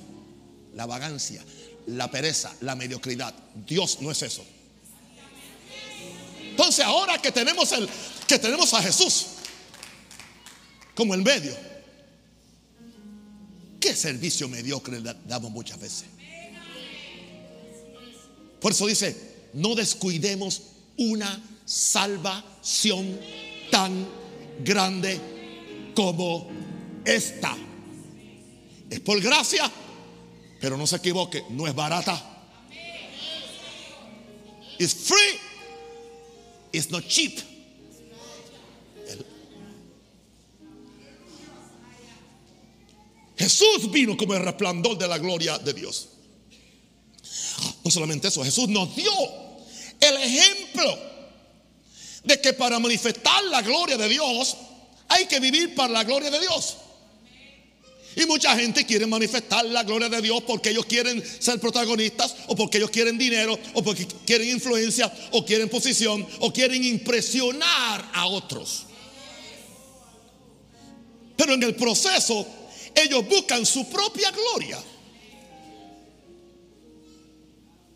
la 0.73 0.85
vagancia, 0.85 1.43
la 1.87 2.11
pereza, 2.11 2.53
la 2.61 2.75
mediocridad. 2.75 3.33
Dios 3.55 3.99
no 4.01 4.11
es 4.11 4.21
eso. 4.21 4.43
Entonces 6.49 6.83
ahora 6.83 7.17
que 7.21 7.31
tenemos 7.31 7.71
el 7.71 7.89
que 8.27 8.37
tenemos 8.37 8.73
a 8.73 8.81
Jesús 8.81 9.27
como 10.95 11.13
el 11.13 11.21
medio, 11.21 11.55
¿qué 13.79 13.95
servicio 13.95 14.47
mediocre 14.47 14.99
le 14.99 15.15
damos 15.25 15.51
muchas 15.51 15.79
veces? 15.79 16.05
Por 18.59 18.71
eso 18.71 18.85
dice, 18.85 19.15
no 19.53 19.73
descuidemos 19.73 20.61
una 20.97 21.41
salvación 21.65 23.19
tan 23.71 24.07
grande 24.63 25.19
como 25.95 26.47
esta. 27.03 27.57
Es 28.89 28.99
por 28.99 29.19
gracia, 29.21 29.71
pero 30.59 30.77
no 30.77 30.85
se 30.85 30.97
equivoque, 30.97 31.43
no 31.49 31.65
es 31.65 31.73
barata. 31.73 32.27
Es 34.77 34.93
free, 34.93 35.39
is 36.71 36.89
not 36.91 37.07
cheap. 37.07 37.50
Jesús 43.41 43.89
vino 43.89 44.15
como 44.15 44.35
el 44.35 44.43
resplandor 44.43 44.97
de 44.99 45.07
la 45.07 45.17
gloria 45.17 45.57
de 45.57 45.73
Dios. 45.73 46.09
No 47.83 47.89
solamente 47.89 48.27
eso, 48.27 48.43
Jesús 48.43 48.69
nos 48.69 48.95
dio 48.95 49.11
el 49.99 50.15
ejemplo 50.17 50.97
de 52.23 52.39
que 52.39 52.53
para 52.53 52.77
manifestar 52.77 53.43
la 53.45 53.63
gloria 53.63 53.97
de 53.97 54.07
Dios 54.07 54.55
hay 55.07 55.25
que 55.25 55.39
vivir 55.39 55.73
para 55.73 55.91
la 55.91 56.03
gloria 56.03 56.29
de 56.29 56.39
Dios. 56.39 56.77
Y 58.15 58.25
mucha 58.25 58.55
gente 58.55 58.85
quiere 58.85 59.07
manifestar 59.07 59.65
la 59.65 59.83
gloria 59.83 60.09
de 60.09 60.21
Dios 60.21 60.43
porque 60.45 60.69
ellos 60.69 60.85
quieren 60.85 61.23
ser 61.39 61.59
protagonistas 61.59 62.35
o 62.47 62.55
porque 62.55 62.77
ellos 62.77 62.91
quieren 62.91 63.17
dinero 63.17 63.57
o 63.73 63.81
porque 63.81 64.05
quieren 64.23 64.49
influencia 64.49 65.11
o 65.31 65.43
quieren 65.43 65.67
posición 65.67 66.27
o 66.41 66.53
quieren 66.53 66.83
impresionar 66.83 68.11
a 68.13 68.27
otros. 68.27 68.83
Pero 71.35 71.53
en 71.53 71.63
el 71.63 71.73
proceso 71.73 72.45
ellos 72.95 73.27
buscan 73.27 73.65
su 73.65 73.87
propia 73.89 74.31
gloria. 74.31 74.79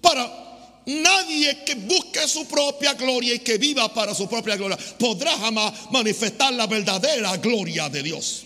Para 0.02 0.46
nadie 0.86 1.64
que 1.66 1.76
busque 1.76 2.28
su 2.28 2.48
propia 2.48 2.94
gloria 2.94 3.34
y 3.34 3.40
que 3.40 3.58
viva 3.58 3.92
para 3.94 4.14
su 4.14 4.30
propia 4.30 4.56
gloria 4.56 4.78
podrá 5.00 5.38
jamás 5.38 5.92
manifestar 5.92 6.54
la 6.54 6.68
verdadera 6.68 7.36
gloria 7.38 7.90
de 7.90 8.04
Dios. 8.04 8.44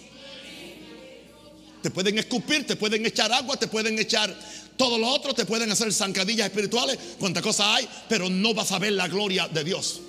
Te 1.81 1.91
pueden 1.91 2.17
escupir, 2.17 2.67
te 2.67 2.75
pueden 2.75 3.05
echar 3.05 3.31
agua, 3.31 3.57
te 3.57 3.67
pueden 3.67 3.97
echar 3.99 4.35
todo 4.75 4.97
lo 4.97 5.07
otro, 5.09 5.33
te 5.33 5.45
pueden 5.45 5.71
hacer 5.71 5.91
zancadillas 5.93 6.47
espirituales, 6.47 6.97
cuánta 7.19 7.41
cosa 7.41 7.75
hay, 7.75 7.87
pero 8.07 8.29
no 8.29 8.53
vas 8.53 8.71
a 8.71 8.79
ver 8.79 8.93
la 8.93 9.07
gloria 9.07 9.47
de 9.47 9.63
Dios. 9.63 10.01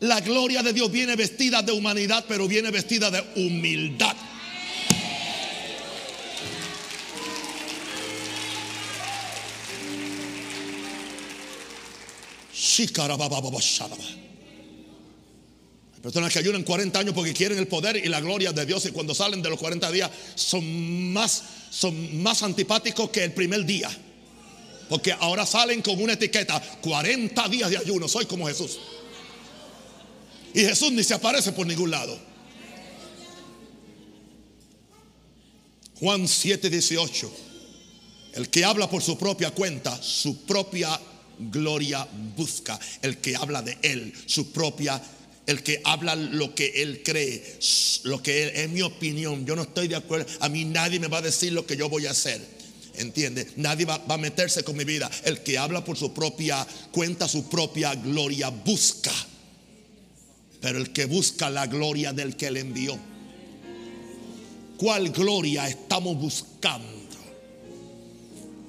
La 0.00 0.20
gloria 0.20 0.62
de 0.62 0.72
Dios 0.72 0.92
viene 0.92 1.16
vestida 1.16 1.60
de 1.62 1.72
humanidad, 1.72 2.24
pero 2.28 2.46
viene 2.46 2.70
vestida 2.70 3.10
de 3.10 3.20
humildad. 3.34 4.14
Hay 15.96 16.00
personas 16.00 16.32
que 16.32 16.38
ayunan 16.38 16.62
40 16.62 16.96
años 16.96 17.12
porque 17.12 17.34
quieren 17.34 17.58
el 17.58 17.66
poder 17.66 17.96
y 17.96 18.08
la 18.08 18.20
gloria 18.20 18.52
de 18.52 18.64
Dios 18.64 18.86
y 18.86 18.92
cuando 18.92 19.16
salen 19.16 19.42
de 19.42 19.50
los 19.50 19.58
40 19.58 19.90
días 19.90 20.12
son 20.36 21.12
más, 21.12 21.42
son 21.70 22.22
más 22.22 22.44
antipáticos 22.44 23.10
que 23.10 23.24
el 23.24 23.32
primer 23.32 23.64
día. 23.64 23.90
Porque 24.88 25.12
ahora 25.12 25.44
salen 25.44 25.82
con 25.82 26.00
una 26.00 26.12
etiqueta, 26.12 26.62
40 26.80 27.48
días 27.48 27.70
de 27.70 27.78
ayuno, 27.78 28.06
soy 28.06 28.26
como 28.26 28.46
Jesús. 28.46 28.78
Y 30.54 30.60
Jesús 30.60 30.92
ni 30.92 31.04
se 31.04 31.14
aparece 31.14 31.52
por 31.52 31.66
ningún 31.66 31.90
lado. 31.90 32.18
Juan 36.00 36.28
7, 36.28 36.70
18. 36.70 37.32
El 38.34 38.48
que 38.50 38.64
habla 38.64 38.88
por 38.88 39.02
su 39.02 39.18
propia 39.18 39.50
cuenta, 39.50 40.00
su 40.00 40.42
propia 40.42 40.98
gloria 41.38 42.06
busca. 42.36 42.78
El 43.02 43.18
que 43.18 43.36
habla 43.36 43.62
de 43.62 43.78
él, 43.82 44.12
su 44.26 44.52
propia 44.52 45.02
el 45.48 45.62
que 45.62 45.80
habla 45.82 46.14
lo 46.14 46.54
que 46.54 46.82
él 46.82 47.02
cree, 47.02 47.42
lo 48.02 48.22
que 48.22 48.42
él, 48.42 48.52
es 48.54 48.68
mi 48.68 48.82
opinión. 48.82 49.46
Yo 49.46 49.56
no 49.56 49.62
estoy 49.62 49.88
de 49.88 49.96
acuerdo. 49.96 50.26
A 50.40 50.50
mí 50.50 50.66
nadie 50.66 51.00
me 51.00 51.06
va 51.06 51.18
a 51.18 51.22
decir 51.22 51.54
lo 51.54 51.64
que 51.64 51.74
yo 51.74 51.88
voy 51.88 52.04
a 52.04 52.10
hacer. 52.10 52.38
¿Entiende? 52.96 53.48
Nadie 53.56 53.86
va, 53.86 53.96
va, 53.96 54.16
a 54.16 54.18
meterse 54.18 54.62
con 54.62 54.76
mi 54.76 54.84
vida. 54.84 55.10
El 55.24 55.42
que 55.42 55.56
habla 55.56 55.82
por 55.82 55.96
su 55.96 56.12
propia 56.12 56.66
cuenta, 56.92 57.26
su 57.26 57.48
propia 57.48 57.94
gloria, 57.94 58.50
busca. 58.50 59.10
Pero 60.60 60.78
el 60.78 60.92
que 60.92 61.06
busca 61.06 61.50
la 61.50 61.66
gloria 61.66 62.12
del 62.12 62.36
que 62.36 62.50
le 62.50 62.60
envió. 62.60 62.98
¿Cuál 64.76 65.10
gloria 65.10 65.68
estamos 65.68 66.16
buscando? 66.16 66.98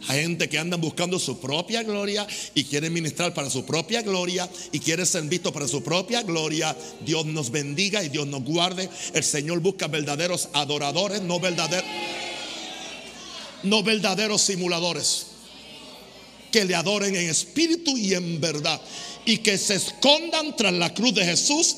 Hay 0.08 0.22
gente 0.22 0.50
que 0.50 0.58
andan 0.58 0.82
buscando 0.82 1.20
su 1.20 1.40
propia 1.40 1.84
gloria 1.84 2.26
y 2.56 2.64
quiere 2.64 2.90
ministrar 2.90 3.34
para 3.34 3.50
su 3.50 3.66
propia 3.66 4.02
gloria 4.02 4.50
y 4.72 4.80
quiere 4.80 5.06
ser 5.06 5.24
visto 5.24 5.52
para 5.52 5.68
su 5.68 5.84
propia 5.84 6.24
gloria. 6.24 6.76
Dios 7.06 7.26
nos 7.26 7.52
bendiga 7.52 8.04
y 8.04 8.10
Dios 8.10 8.26
nos 8.26 8.44
guarde. 8.44 8.90
El 9.14 9.24
Señor 9.24 9.60
busca 9.60 9.88
verdaderos 9.88 10.50
adoradores, 10.54 11.22
no 11.22 11.40
verdaderos, 11.40 11.88
no 13.64 13.84
verdaderos 13.84 14.42
simuladores. 14.42 15.29
Que 16.52 16.66
le 16.66 16.76
adoren 16.76 17.16
en 17.16 17.30
espíritu 17.30 17.98
y 17.98 18.14
en 18.14 18.40
verdad. 18.40 18.82
Y 19.26 19.38
que 19.38 19.58
se 19.58 19.76
escondan 19.76 20.56
tras 20.56 20.74
la 20.74 20.94
cruz 20.94 21.14
de 21.14 21.26
Jesús. 21.26 21.76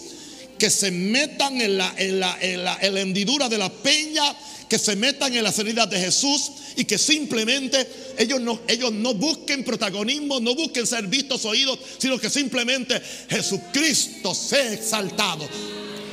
Que 0.57 0.69
se 0.69 0.91
metan 0.91 1.59
en 1.59 1.77
la, 1.77 1.93
en 1.97 2.19
la, 2.19 2.37
en 2.41 2.63
la, 2.63 2.77
en 2.81 2.93
la 2.93 3.01
hendidura 3.01 3.49
de 3.49 3.57
la 3.57 3.69
peña 3.69 4.35
que 4.71 4.79
se 4.79 4.95
metan 4.95 5.35
en 5.35 5.43
las 5.43 5.59
heridas 5.59 5.89
de 5.89 5.99
Jesús 5.99 6.51
y 6.77 6.85
que 6.85 6.97
simplemente 6.97 7.85
ellos 8.17 8.39
no, 8.39 8.61
ellos 8.69 8.93
no 8.93 9.13
busquen 9.13 9.65
protagonismo, 9.65 10.39
no 10.39 10.55
busquen 10.55 10.87
ser 10.87 11.07
vistos, 11.07 11.43
oídos, 11.43 11.77
sino 11.97 12.17
que 12.17 12.29
simplemente 12.29 13.01
Jesucristo 13.29 14.33
sea 14.33 14.71
exaltado. 14.71 15.45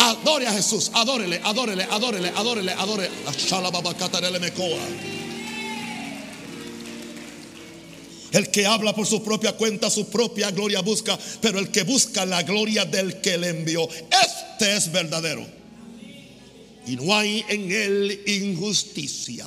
Adore 0.01 0.49
a 0.49 0.53
Jesús, 0.53 0.90
adórele, 0.92 1.40
adórele, 1.44 1.85
adórele, 1.85 2.31
adórele, 2.31 2.73
adórele. 2.73 3.11
El 8.33 8.51
que 8.51 8.67
habla 8.67 8.95
por 8.95 9.07
su 9.07 9.23
propia 9.23 9.53
cuenta, 9.53 9.91
su 9.91 10.09
propia 10.09 10.51
gloria 10.51 10.81
busca, 10.81 11.19
pero 11.41 11.59
el 11.59 11.71
que 11.71 11.83
busca 11.83 12.27
la 12.27 12.43
gloria 12.43 12.85
del 12.85 13.21
que 13.21 13.38
le 13.38 13.49
envió, 13.49 13.88
este 13.88 14.77
es 14.77 14.93
verdadero 14.93 15.59
y 16.88 16.97
no 16.97 17.14
hay 17.14 17.45
en 17.49 17.71
él 17.71 18.23
injusticia. 18.27 19.47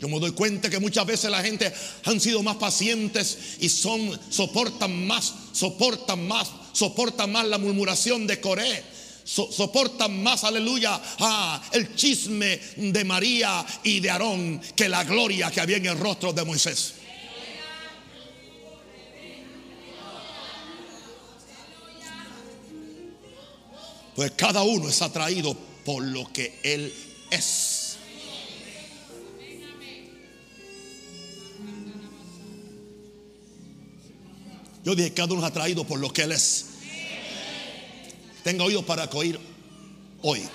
Yo 0.00 0.08
me 0.08 0.18
doy 0.18 0.32
cuenta 0.32 0.68
que 0.68 0.80
muchas 0.80 1.06
veces 1.06 1.30
la 1.30 1.42
gente 1.42 1.72
han 2.04 2.20
sido 2.20 2.42
más 2.42 2.56
pacientes 2.56 3.38
y 3.60 3.68
son 3.68 4.18
soportan 4.28 5.06
más, 5.06 5.32
soportan 5.52 6.26
más, 6.26 6.50
soportan 6.72 7.30
más 7.30 7.46
la 7.46 7.58
murmuración 7.58 8.26
de 8.26 8.40
Coré. 8.40 8.96
soportan 9.24 10.22
más, 10.22 10.44
aleluya, 10.44 11.00
ah, 11.20 11.62
el 11.72 11.94
chisme 11.94 12.60
de 12.76 13.04
María 13.04 13.64
y 13.84 14.00
de 14.00 14.10
Aarón 14.10 14.60
que 14.74 14.88
la 14.88 15.04
gloria 15.04 15.50
que 15.50 15.60
había 15.60 15.78
en 15.78 15.86
el 15.86 15.98
rostro 15.98 16.32
de 16.32 16.44
Moisés. 16.44 16.94
Pues 24.16 24.32
cada 24.32 24.62
uno 24.62 24.88
es 24.88 25.02
atraído 25.02 25.54
por 25.84 26.02
lo 26.02 26.32
que 26.32 26.58
Él 26.62 26.92
es. 27.30 27.98
Yo 34.82 34.94
dije, 34.94 35.12
cada 35.12 35.34
uno 35.34 35.44
ha 35.44 35.52
traído 35.52 35.84
por 35.84 36.00
lo 36.00 36.10
que 36.12 36.22
Él 36.22 36.32
es. 36.32 36.66
Tenga 38.42 38.64
oído 38.64 38.86
para 38.86 39.04
oír, 39.04 39.38
oiga. 40.22 40.48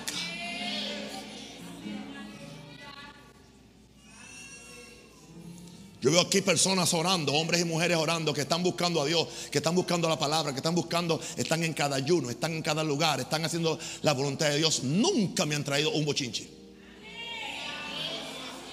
Yo 6.02 6.10
veo 6.10 6.20
aquí 6.20 6.42
personas 6.42 6.92
orando, 6.94 7.32
hombres 7.32 7.60
y 7.60 7.64
mujeres 7.64 7.96
orando, 7.96 8.34
que 8.34 8.40
están 8.40 8.60
buscando 8.60 9.00
a 9.00 9.06
Dios, 9.06 9.24
que 9.52 9.58
están 9.58 9.76
buscando 9.76 10.08
la 10.08 10.18
palabra, 10.18 10.50
que 10.50 10.56
están 10.56 10.74
buscando, 10.74 11.20
están 11.36 11.62
en 11.62 11.72
cada 11.74 11.94
ayuno, 11.94 12.28
están 12.28 12.54
en 12.54 12.62
cada 12.62 12.82
lugar, 12.82 13.20
están 13.20 13.44
haciendo 13.44 13.78
la 14.02 14.12
voluntad 14.12 14.48
de 14.48 14.58
Dios. 14.58 14.82
Nunca 14.82 15.46
me 15.46 15.54
han 15.54 15.62
traído 15.62 15.92
un 15.92 16.04
bochinche. 16.04 16.48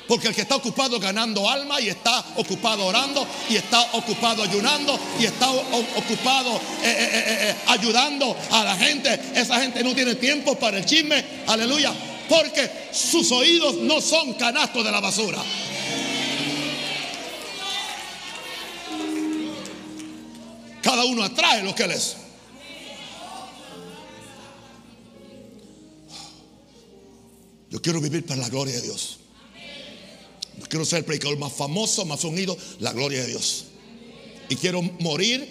Porque 0.07 0.29
el 0.29 0.33
que 0.33 0.41
está 0.41 0.55
ocupado 0.55 0.99
ganando 0.99 1.47
alma 1.47 1.79
y 1.79 1.89
está 1.89 2.25
ocupado 2.37 2.87
orando 2.87 3.27
y 3.47 3.57
está 3.57 3.79
ocupado 3.93 4.41
ayunando 4.41 4.99
y 5.19 5.25
está 5.25 5.51
ocupado 5.51 6.55
eh, 6.55 6.59
eh, 6.83 7.23
eh, 7.27 7.55
ayudando 7.67 8.35
a 8.49 8.63
la 8.63 8.75
gente, 8.75 9.21
esa 9.35 9.61
gente 9.61 9.83
no 9.83 9.93
tiene 9.93 10.15
tiempo 10.15 10.55
para 10.55 10.79
el 10.79 10.85
chisme, 10.85 11.23
aleluya, 11.45 11.93
porque 12.27 12.89
sus 12.91 13.31
oídos 13.31 13.75
no 13.75 14.01
son 14.01 14.33
canastos 14.33 14.83
de 14.83 14.91
la 14.91 14.99
basura. 14.99 15.43
Cada 20.89 21.05
uno 21.05 21.23
atrae 21.23 21.61
lo 21.61 21.75
que 21.75 21.83
él 21.83 21.91
es. 21.91 22.15
Yo 27.69 27.79
quiero 27.79 28.01
vivir 28.01 28.25
para 28.25 28.41
la 28.41 28.49
gloria 28.49 28.73
de 28.73 28.81
Dios. 28.81 29.19
Yo 30.57 30.65
quiero 30.67 30.85
ser 30.85 30.97
el 30.97 31.05
predicador 31.05 31.37
más 31.37 31.53
famoso, 31.53 32.05
más 32.05 32.23
unido, 32.23 32.57
la 32.79 32.91
gloria 32.91 33.21
de 33.21 33.27
Dios. 33.27 33.65
Y 34.49 34.55
quiero 34.55 34.81
morir 34.81 35.47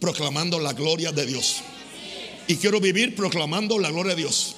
proclamando 0.00 0.58
la 0.58 0.72
gloria 0.72 1.12
de 1.12 1.26
Dios. 1.26 1.56
Y 2.46 2.56
quiero 2.56 2.80
vivir 2.80 3.14
proclamando 3.14 3.78
la 3.78 3.90
gloria 3.90 4.14
de 4.14 4.22
Dios. 4.22 4.54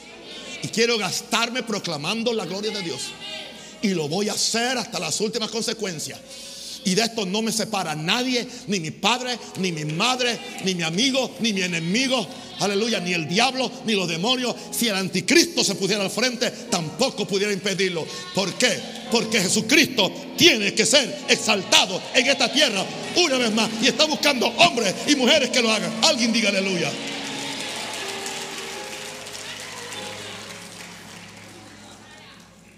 Y 0.63 0.69
quiero 0.69 0.97
gastarme 0.97 1.65
proclamando 1.65 2.33
la 2.33 2.47
gloria 2.47 2.71
de 2.71 2.83
Dios. 2.83 3.01
Y 3.83 3.89
lo 3.95 4.07
voy 4.07 4.29
a 4.29 4.35
hacer 4.35 4.79
hasta 4.79 5.01
las 5.01 5.21
últimas 5.21 5.51
consecuencias. 5.51 6.21
Y 6.85 6.95
de 6.95 7.03
esto 7.03 7.27
no 7.27 7.43
me 7.43 7.53
separa 7.53 7.95
nadie, 7.95 8.47
ni 8.67 8.81
mi 8.81 8.91
padre, 8.91 9.39
ni 9.59 9.73
mi 9.73 9.85
madre, 9.85 10.39
ni 10.65 10.75
mi 10.75 10.83
amigo, 10.83 11.37
ni 11.41 11.53
mi 11.53 11.63
enemigo. 11.63 12.27
Aleluya, 12.61 13.01
ni 13.01 13.13
el 13.13 13.29
diablo, 13.29 13.71
ni 13.87 13.95
los 13.95 14.09
demonios. 14.09 14.55
Si 14.71 14.89
el 14.89 14.95
anticristo 14.95 15.65
se 15.65 15.75
pusiera 15.75 16.03
al 16.03 16.11
frente, 16.11 16.51
tampoco 16.71 17.27
pudiera 17.27 17.53
impedirlo. 17.53 18.07
¿Por 18.35 18.55
qué? 18.55 18.79
Porque 19.11 19.41
Jesucristo 19.41 20.13
tiene 20.37 20.75
que 20.75 20.87
ser 20.87 21.25
exaltado 21.29 22.01
en 22.15 22.27
esta 22.27 22.53
tierra 22.53 22.85
una 23.17 23.39
vez 23.39 23.53
más. 23.53 23.71
Y 23.83 23.89
está 23.89 24.05
buscando 24.05 24.47
hombres 24.47 24.95
y 25.07 25.17
mujeres 25.17 25.51
que 25.51 25.63
lo 25.63 25.71
hagan. 25.71 25.93
Alguien 26.03 26.33
diga 26.33 26.51
aleluya. 26.51 26.91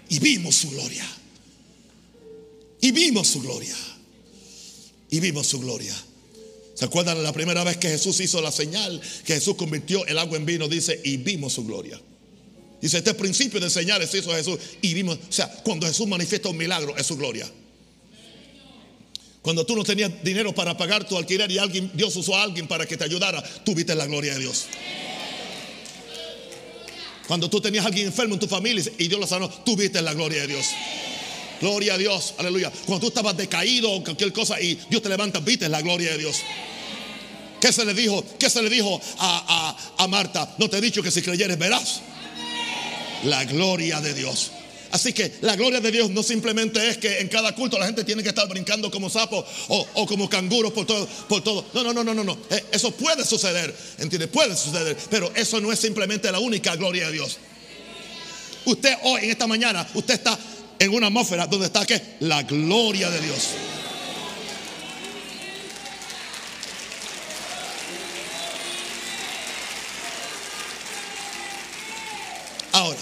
Y 0.09 0.19
vimos 0.19 0.55
su 0.55 0.69
gloria. 0.69 1.05
Y 2.81 2.91
vimos 2.91 3.27
su 3.27 3.41
gloria. 3.41 3.75
Y 5.13 5.19
vimos 5.19 5.45
su 5.45 5.59
gloria. 5.59 5.93
¿Se 6.73 6.85
acuerdan 6.85 7.21
la 7.21 7.31
primera 7.31 7.63
vez 7.63 7.77
que 7.77 7.87
Jesús 7.87 8.19
hizo 8.19 8.41
la 8.41 8.51
señal? 8.51 8.99
Que 9.23 9.35
Jesús 9.35 9.53
convirtió 9.53 10.03
el 10.07 10.17
agua 10.17 10.37
en 10.37 10.45
vino, 10.47 10.67
dice, 10.67 10.99
y 11.03 11.17
vimos 11.17 11.53
su 11.53 11.63
gloria. 11.63 12.01
Dice, 12.81 12.97
este 12.97 13.13
principio 13.13 13.59
de 13.59 13.69
señales 13.69 14.11
hizo 14.11 14.31
Jesús 14.31 14.57
y 14.81 14.95
vimos, 14.95 15.19
o 15.29 15.31
sea, 15.31 15.47
cuando 15.63 15.85
Jesús 15.85 16.07
manifiesta 16.07 16.49
un 16.49 16.57
milagro, 16.57 16.97
es 16.97 17.05
su 17.05 17.15
gloria. 17.15 17.47
Cuando 19.43 19.63
tú 19.67 19.75
no 19.75 19.83
tenías 19.83 20.11
dinero 20.23 20.51
para 20.55 20.75
pagar 20.75 21.07
tu 21.07 21.15
alquiler 21.15 21.51
y 21.51 21.59
alguien, 21.59 21.91
Dios 21.93 22.15
usó 22.15 22.35
a 22.35 22.41
alguien 22.41 22.67
para 22.67 22.87
que 22.87 22.97
te 22.97 23.03
ayudara, 23.03 23.43
tú 23.63 23.75
viste 23.75 23.93
la 23.93 24.07
gloria 24.07 24.33
de 24.33 24.39
Dios. 24.39 24.65
Cuando 27.27 27.51
tú 27.51 27.61
tenías 27.61 27.85
alguien 27.85 28.07
enfermo 28.07 28.33
en 28.33 28.39
tu 28.39 28.47
familia 28.47 28.83
y 28.97 29.07
Dios 29.07 29.19
lo 29.19 29.27
sanó, 29.27 29.47
tú 29.47 29.75
viste 29.75 30.01
la 30.01 30.15
gloria 30.15 30.41
de 30.41 30.47
Dios. 30.47 30.65
Gloria 31.63 31.93
a 31.93 31.97
Dios, 31.97 32.33
aleluya. 32.39 32.69
Cuando 32.85 32.99
tú 32.99 33.07
estabas 33.07 33.37
decaído 33.37 33.89
o 33.89 34.03
cualquier 34.03 34.33
cosa 34.33 34.59
y 34.59 34.75
Dios 34.89 35.01
te 35.01 35.07
levanta, 35.07 35.39
viste 35.39 35.69
la 35.69 35.81
gloria 35.81 36.11
de 36.11 36.17
Dios. 36.17 36.41
¿Qué 37.61 37.71
se 37.71 37.85
le 37.85 37.93
dijo? 37.93 38.21
¿Qué 38.37 38.49
se 38.49 38.61
le 38.61 38.69
dijo 38.69 38.99
a, 39.17 39.77
a 39.97 40.07
Marta? 40.09 40.55
No 40.57 40.69
te 40.69 40.79
he 40.79 40.81
dicho 40.81 41.01
que 41.01 41.09
si 41.09 41.21
creyeres 41.21 41.57
verás 41.57 42.01
la 43.23 43.45
gloria 43.45 44.01
de 44.01 44.13
Dios. 44.13 44.51
Así 44.91 45.13
que 45.13 45.37
la 45.39 45.55
gloria 45.55 45.79
de 45.79 45.89
Dios 45.89 46.09
no 46.09 46.21
simplemente 46.21 46.85
es 46.89 46.97
que 46.97 47.19
en 47.19 47.29
cada 47.29 47.55
culto 47.55 47.79
la 47.79 47.85
gente 47.85 48.03
tiene 48.03 48.23
que 48.23 48.29
estar 48.29 48.49
brincando 48.49 48.91
como 48.91 49.09
sapos 49.09 49.45
o, 49.69 50.05
como 50.05 50.27
canguros 50.27 50.73
por 50.73 50.85
todo, 50.85 51.07
por 51.29 51.41
todo. 51.45 51.65
No, 51.73 51.81
no, 51.81 51.93
no, 51.93 52.03
no, 52.03 52.13
no, 52.13 52.25
no. 52.25 52.37
Eh, 52.49 52.61
eso 52.73 52.91
puede 52.91 53.23
suceder, 53.23 53.73
¿entiende? 53.99 54.27
Puede 54.27 54.53
suceder, 54.57 54.97
pero 55.09 55.31
eso 55.33 55.61
no 55.61 55.71
es 55.71 55.79
simplemente 55.79 56.29
la 56.29 56.39
única 56.39 56.75
gloria 56.75 57.05
de 57.05 57.13
Dios. 57.13 57.37
Usted 58.65 58.97
hoy, 59.03 59.23
en 59.23 59.31
esta 59.31 59.47
mañana, 59.47 59.87
usted 59.93 60.15
está 60.15 60.37
en 60.79 60.93
una 60.93 61.07
atmósfera 61.07 61.47
donde 61.47 61.67
está 61.67 61.85
que 61.85 62.01
la 62.21 62.43
gloria 62.43 63.09
de 63.09 63.21
Dios. 63.21 63.49
Ahora, 72.73 72.97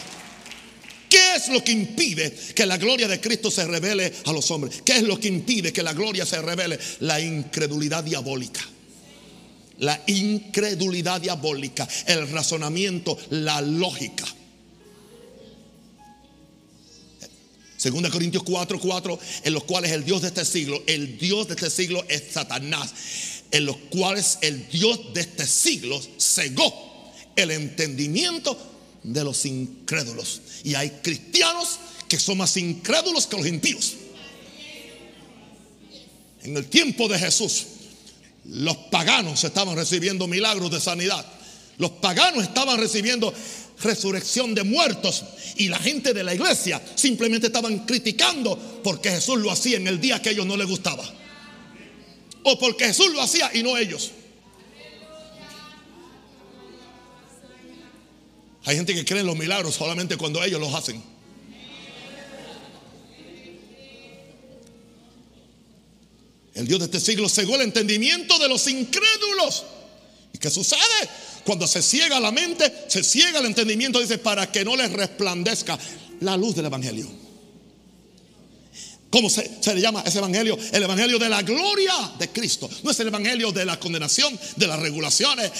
¿Qué 1.12 1.36
es 1.36 1.50
lo 1.50 1.62
que 1.62 1.74
impide 1.74 2.32
que 2.32 2.66
la 2.66 2.78
gloria 2.78 3.06
de 3.06 3.20
Cristo 3.20 3.52
se 3.52 3.66
revele 3.66 4.14
a 4.24 4.32
los 4.32 4.50
hombres? 4.50 4.82
¿Qué 4.86 4.96
es 4.96 5.04
lo 5.04 5.20
que 5.20 5.28
impide 5.28 5.74
que 5.74 5.84
la 5.84 5.92
gloria 5.92 6.26
se 6.26 6.42
revele? 6.42 6.80
La 7.02 7.20
incredulidad 7.20 8.02
diabólica. 8.02 8.62
La 9.80 10.02
incredulidad 10.08 11.20
diabólica, 11.20 11.86
el 12.06 12.30
razonamiento, 12.30 13.18
la 13.32 13.60
lógica. 13.60 14.24
Segunda 17.82 18.12
Corintios 18.12 18.44
4, 18.44 18.80
4, 18.80 19.20
en 19.44 19.54
los 19.56 19.64
cuales 19.64 19.90
el 19.90 20.06
Dios 20.06 20.22
de 20.22 20.28
este 20.28 20.46
siglo, 20.46 20.84
el 20.86 21.18
Dios 21.18 21.48
de 21.48 21.56
este 21.56 21.72
siglo 21.72 22.06
es 22.08 22.26
Satanás, 22.32 22.94
en 23.50 23.66
los 23.66 23.76
cuales 23.90 24.38
el 24.42 24.70
Dios 24.70 25.12
de 25.16 25.22
este 25.22 25.48
siglo 25.48 26.00
cegó 26.20 27.12
el 27.36 27.50
entendimiento 27.50 28.56
de 29.02 29.24
los 29.24 29.48
incrédulos. 29.48 30.42
Y 30.64 30.76
hay 30.76 30.92
cristianos 31.02 31.80
que 32.08 32.20
son 32.20 32.38
más 32.38 32.56
incrédulos 32.56 33.26
que 33.26 33.38
los 33.38 33.48
impíos. 33.48 33.94
En 36.44 36.56
el 36.56 36.68
tiempo 36.68 37.08
de 37.08 37.18
Jesús, 37.18 37.66
los 38.46 38.78
paganos 38.92 39.44
estaban 39.44 39.76
recibiendo 39.76 40.28
milagros 40.28 40.70
de 40.70 40.80
sanidad. 40.80 41.26
Los 41.80 41.90
paganos 41.94 42.44
estaban 42.44 42.78
recibiendo 42.78 43.34
resurrección 43.82 44.54
de 44.54 44.64
muertos. 44.64 45.24
Y 45.58 45.68
la 45.68 45.78
gente 45.78 46.14
de 46.14 46.24
la 46.24 46.34
iglesia 46.34 46.82
simplemente 46.96 47.48
estaban 47.48 47.86
criticando 47.86 48.58
porque 48.84 49.12
Jesús 49.12 49.40
lo 49.40 49.52
hacía 49.52 49.78
en 49.78 49.88
el 49.88 50.00
día 50.00 50.22
que 50.22 50.30
a 50.30 50.32
ellos 50.32 50.46
no 50.46 50.58
les 50.58 50.68
gustaba. 50.68 51.04
O 52.44 52.58
porque 52.58 52.86
Jesús 52.86 53.12
lo 53.12 53.22
hacía 53.22 53.52
y 53.54 53.64
no 53.64 53.78
ellos. 53.78 54.12
Hay 58.66 58.76
gente 58.76 58.94
que 58.94 59.06
cree 59.06 59.22
en 59.22 59.28
los 59.28 59.38
milagros 59.38 59.76
solamente 59.76 60.18
cuando 60.18 60.44
ellos 60.44 60.60
los 60.60 60.74
hacen. 60.74 61.02
El 66.54 66.68
Dios 66.68 66.80
de 66.80 66.86
este 66.86 67.00
siglo 67.00 67.30
cegó 67.30 67.56
el 67.56 67.62
entendimiento 67.62 68.38
de 68.38 68.48
los 68.48 68.68
incrédulos. 68.68 69.64
¿Y 70.34 70.38
qué 70.38 70.50
sucede? 70.50 70.80
Cuando 71.46 71.68
se 71.68 71.82
ciega 71.82 72.20
la 72.20 72.32
mente, 72.32 72.72
se 72.88 73.04
ciega 73.04 73.40
el 73.40 73.46
entendimiento, 73.46 74.00
dice, 74.00 74.18
para 74.18 74.52
que 74.52 74.64
no 74.64 74.76
les 74.76 74.92
resplandezca 74.92 75.78
la 76.20 76.38
luz 76.38 76.56
del 76.56 76.66
Evangelio. 76.66 77.22
¿Cómo 79.12 79.30
se, 79.30 79.52
le 79.76 79.82
llama 79.82 80.04
ese 80.06 80.20
evangelio? 80.20 80.58
El 80.72 80.84
evangelio 80.84 81.20
de 81.20 81.28
la 81.28 81.42
gloria 81.42 81.94
de 82.18 82.30
Cristo. 82.30 82.70
No 82.82 82.92
es 82.92 83.00
el 83.02 83.08
evangelio 83.08 83.52
de 83.52 83.66
la 83.66 83.78
condenación, 83.78 84.40
de 84.56 84.68
las 84.68 84.80
regulaciones, 84.80 85.52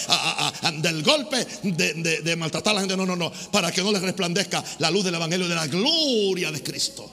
del 0.78 1.02
golpe, 1.02 1.46
de, 1.62 2.36
maltratar 2.36 2.72
a 2.72 2.74
la 2.76 2.80
gente. 2.80 2.96
No, 2.96 3.04
no, 3.04 3.14
no. 3.14 3.30
Para 3.52 3.70
que 3.70 3.82
no 3.82 3.92
les 3.92 4.00
resplandezca 4.00 4.64
la 4.78 4.90
luz 4.90 5.04
del 5.04 5.16
evangelio 5.16 5.48
de 5.48 5.54
la 5.54 5.66
gloria 5.66 6.50
de 6.50 6.62
Cristo. 6.62 7.12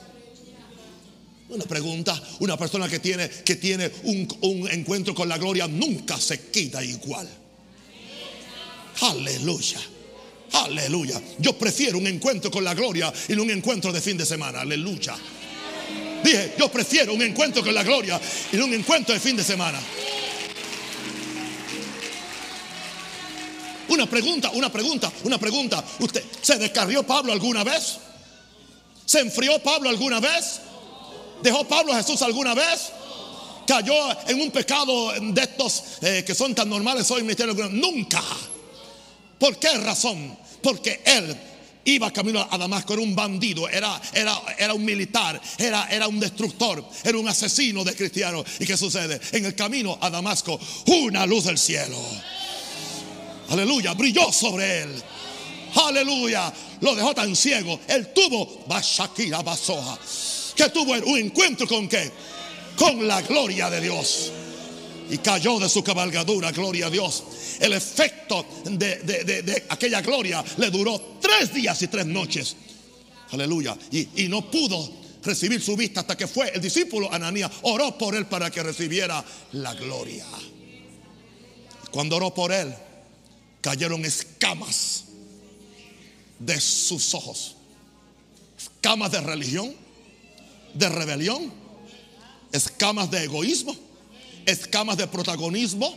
Una 1.50 1.64
pregunta, 1.64 2.20
una 2.38 2.56
persona 2.56 2.88
que 2.88 3.00
tiene, 3.00 3.28
que 3.28 3.56
tiene 3.56 3.90
un 4.04 4.66
encuentro 4.70 5.14
con 5.14 5.28
la 5.28 5.36
gloria 5.36 5.68
nunca 5.68 6.18
se 6.18 6.48
quita 6.50 6.82
igual. 6.82 7.28
Aleluya. 9.00 9.80
Aleluya. 10.52 11.20
Yo 11.38 11.56
prefiero 11.56 11.98
un 11.98 12.06
encuentro 12.06 12.50
con 12.50 12.64
la 12.64 12.74
gloria 12.74 13.12
y 13.28 13.34
no 13.34 13.42
un 13.42 13.50
encuentro 13.50 13.92
de 13.92 14.00
fin 14.00 14.16
de 14.16 14.26
semana. 14.26 14.60
Aleluya. 14.60 15.16
Dije, 16.22 16.54
yo 16.58 16.68
prefiero 16.70 17.14
un 17.14 17.22
encuentro 17.22 17.62
con 17.62 17.74
la 17.74 17.82
gloria 17.82 18.20
y 18.52 18.56
no 18.56 18.66
un 18.66 18.74
encuentro 18.74 19.14
de 19.14 19.20
fin 19.20 19.36
de 19.36 19.44
semana. 19.44 19.80
Una 23.88 24.06
pregunta, 24.06 24.50
una 24.50 24.70
pregunta, 24.70 25.10
una 25.24 25.38
pregunta. 25.38 25.84
¿Usted 25.98 26.22
se 26.42 26.58
descarrió 26.58 27.02
Pablo 27.04 27.32
alguna 27.32 27.64
vez? 27.64 27.98
¿Se 29.04 29.20
enfrió 29.20 29.58
Pablo 29.60 29.88
alguna 29.88 30.20
vez? 30.20 30.60
¿Dejó 31.42 31.66
Pablo 31.66 31.92
a 31.92 31.96
Jesús 31.96 32.22
alguna 32.22 32.54
vez? 32.54 32.92
¿Cayó 33.66 33.94
en 34.28 34.40
un 34.40 34.50
pecado 34.50 35.12
de 35.20 35.42
estos 35.42 35.82
eh, 36.02 36.22
que 36.26 36.34
son 36.34 36.54
tan 36.54 36.68
normales 36.68 37.10
hoy 37.10 37.22
en 37.22 37.80
Nunca. 37.80 38.22
¿Por 39.40 39.58
qué 39.58 39.72
razón? 39.78 40.36
Porque 40.62 41.00
él 41.02 41.34
iba 41.86 42.12
camino 42.12 42.46
a 42.48 42.58
Damasco, 42.58 42.92
era 42.92 43.02
un 43.02 43.16
bandido, 43.16 43.66
era, 43.70 43.98
era, 44.12 44.38
era 44.58 44.74
un 44.74 44.84
militar, 44.84 45.40
era, 45.56 45.88
era 45.90 46.06
un 46.06 46.20
destructor, 46.20 46.84
era 47.02 47.16
un 47.16 47.26
asesino 47.26 47.82
de 47.82 47.96
cristianos. 47.96 48.44
¿Y 48.58 48.66
qué 48.66 48.76
sucede? 48.76 49.18
En 49.32 49.46
el 49.46 49.54
camino 49.54 49.96
a 49.98 50.10
Damasco, 50.10 50.60
una 50.86 51.24
luz 51.24 51.44
del 51.44 51.56
cielo. 51.56 51.98
Aleluya, 53.48 53.94
brilló 53.94 54.30
sobre 54.30 54.82
él. 54.82 55.02
Aleluya, 55.74 56.52
lo 56.82 56.94
dejó 56.94 57.14
tan 57.14 57.34
ciego. 57.34 57.80
Él 57.88 58.12
tuvo 58.12 58.64
Bashakira 58.66 59.40
Basoja. 59.40 59.98
Que 60.54 60.68
tuvo 60.68 60.92
un 60.92 61.18
encuentro 61.18 61.66
con 61.66 61.88
qué? 61.88 62.12
Con 62.76 63.08
la 63.08 63.22
gloria 63.22 63.70
de 63.70 63.80
Dios. 63.80 64.32
Y 65.10 65.18
cayó 65.18 65.58
de 65.58 65.68
su 65.68 65.82
cabalgadura, 65.82 66.52
gloria 66.52 66.86
a 66.86 66.90
Dios 66.90 67.24
el 67.60 67.74
efecto 67.74 68.44
de, 68.64 69.64
aquella 69.68 70.00
gloria 70.00 70.42
le 70.56 70.70
duró 70.70 71.18
tres 71.20 71.52
días 71.52 71.80
y 71.82 71.88
tres 71.88 72.06
noches. 72.06 72.56
Aleluya. 73.30 73.76
Y, 73.92 74.26
no 74.28 74.50
pudo 74.50 74.90
recibir 75.22 75.60
su 75.60 75.76
vista 75.76 76.00
hasta 76.00 76.16
que 76.16 76.26
fue 76.26 76.50
el 76.54 76.60
discípulo 76.60 77.12
Ananías. 77.12 77.50
Oró 77.62 77.96
por 77.96 78.14
él 78.14 78.26
para 78.26 78.50
que 78.50 78.62
recibiera 78.62 79.22
la 79.52 79.74
gloria. 79.74 80.24
Cuando 81.90 82.16
oró 82.16 82.32
por 82.32 82.50
él, 82.50 82.74
cayeron 83.60 84.04
escamas 84.04 85.04
de 86.38 86.58
sus 86.60 87.14
ojos. 87.14 87.56
Escamas 88.58 89.12
de 89.12 89.20
religión, 89.20 89.74
de 90.72 90.88
rebelión, 90.88 91.52
escamas 92.52 93.10
de 93.10 93.24
egoísmo, 93.24 93.76
escamas 94.46 94.96
de 94.96 95.06
protagonismo 95.06 95.94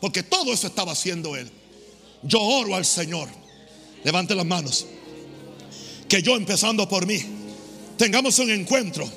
porque 0.00 0.22
todo 0.22 0.52
eso 0.52 0.66
estaba 0.66 0.92
haciendo 0.92 1.36
él. 1.36 1.50
Yo 2.22 2.40
oro 2.40 2.74
al 2.74 2.84
Señor. 2.84 3.28
Levante 4.02 4.34
las 4.34 4.46
manos. 4.46 4.86
Que 6.08 6.22
yo 6.22 6.36
empezando 6.36 6.88
por 6.88 7.06
mí, 7.06 7.20
tengamos 7.96 8.38
un 8.38 8.50
encuentro 8.50 9.10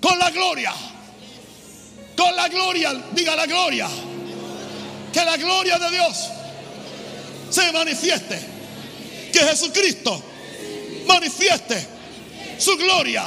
con 0.00 0.18
la 0.18 0.30
gloria 0.30 0.72
la 2.36 2.48
gloria, 2.48 2.94
diga 3.12 3.34
la 3.34 3.46
gloria, 3.46 3.88
que 5.12 5.24
la 5.24 5.36
gloria 5.36 5.78
de 5.78 5.90
Dios 5.90 6.28
se 7.50 7.72
manifieste, 7.72 8.38
que 9.32 9.38
Jesucristo 9.38 10.22
manifieste 11.06 11.86
su 12.58 12.76
gloria 12.76 13.24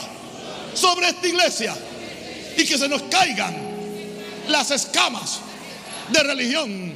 sobre 0.74 1.10
esta 1.10 1.28
iglesia 1.28 1.76
y 2.58 2.66
que 2.66 2.78
se 2.78 2.88
nos 2.88 3.02
caigan 3.04 3.69
las 4.50 4.72
escamas 4.72 5.40
de 6.12 6.24
religión, 6.24 6.94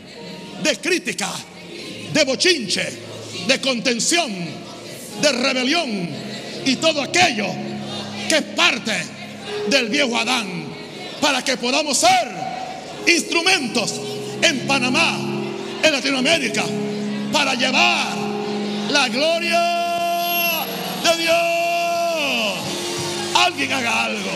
de 0.62 0.78
crítica, 0.78 1.30
de 2.12 2.24
bochinche, 2.26 2.88
de 3.48 3.62
contención, 3.62 4.32
de 5.22 5.32
rebelión 5.32 6.10
y 6.66 6.76
todo 6.78 7.02
aquello 7.02 7.48
que 8.28 8.38
es 8.38 8.44
parte 8.56 8.94
del 9.70 9.90
viejo 9.90 10.18
Adán 10.18 10.66
para 11.22 11.44
que 11.44 11.58
podamos 11.58 11.98
ser 11.98 12.32
instrumentos 13.08 14.00
en 14.42 14.68
Panamá, 14.68 15.20
en 15.84 15.92
Latinoamérica, 15.92 16.64
para 17.32 17.54
llevar 17.56 18.14
la 18.90 19.08
gloria 19.10 20.66
de 21.04 21.24
Dios. 21.24 21.36
Alguien 23.36 23.72
haga 23.74 24.06
algo. 24.06 24.32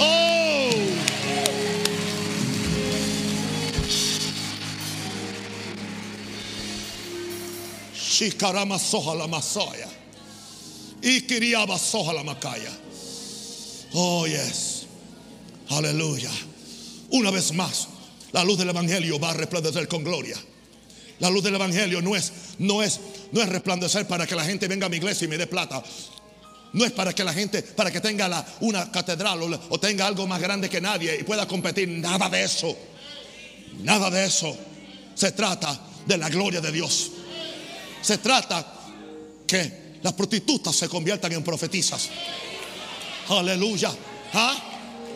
Oh. 0.00 0.33
Oh, 13.92 14.24
yes. 14.26 14.86
Aleluya. 15.70 16.30
Una 17.10 17.32
vez 17.32 17.52
más, 17.52 17.88
la 18.30 18.44
luz 18.44 18.58
del 18.58 18.68
evangelio 18.68 19.18
va 19.18 19.30
a 19.30 19.34
resplandecer 19.34 19.88
con 19.88 20.04
gloria. 20.04 20.36
La 21.18 21.28
luz 21.28 21.42
del 21.42 21.56
evangelio 21.56 22.00
no 22.02 22.14
es 22.14 22.32
no 22.58 22.84
es 22.84 23.00
no 23.32 23.42
es 23.42 23.48
resplandecer 23.48 24.06
para 24.06 24.28
que 24.28 24.36
la 24.36 24.44
gente 24.44 24.68
venga 24.68 24.86
a 24.86 24.88
mi 24.88 24.98
iglesia 24.98 25.24
y 25.24 25.28
me 25.28 25.36
dé 25.36 25.48
plata. 25.48 25.82
No 26.72 26.84
es 26.84 26.92
para 26.92 27.12
que 27.12 27.24
la 27.24 27.32
gente, 27.32 27.62
para 27.62 27.90
que 27.90 28.00
tenga 28.00 28.46
una 28.60 28.92
catedral 28.92 29.40
o 29.70 29.80
tenga 29.80 30.06
algo 30.06 30.26
más 30.28 30.40
grande 30.40 30.70
que 30.70 30.80
nadie 30.80 31.18
y 31.20 31.24
pueda 31.24 31.48
competir. 31.48 31.88
Nada 31.88 32.28
de 32.28 32.44
eso. 32.44 32.76
Nada 33.82 34.08
de 34.08 34.24
eso. 34.24 34.56
Se 35.16 35.32
trata 35.32 35.80
de 36.06 36.16
la 36.16 36.28
gloria 36.28 36.60
de 36.60 36.70
Dios. 36.70 37.10
Se 38.04 38.18
trata 38.18 38.66
que 39.46 39.98
las 40.02 40.12
prostitutas 40.12 40.76
se 40.76 40.88
conviertan 40.90 41.32
en 41.32 41.42
profetizas. 41.42 42.10
Aleluya. 43.28 43.90
¿Ah? 44.34 44.54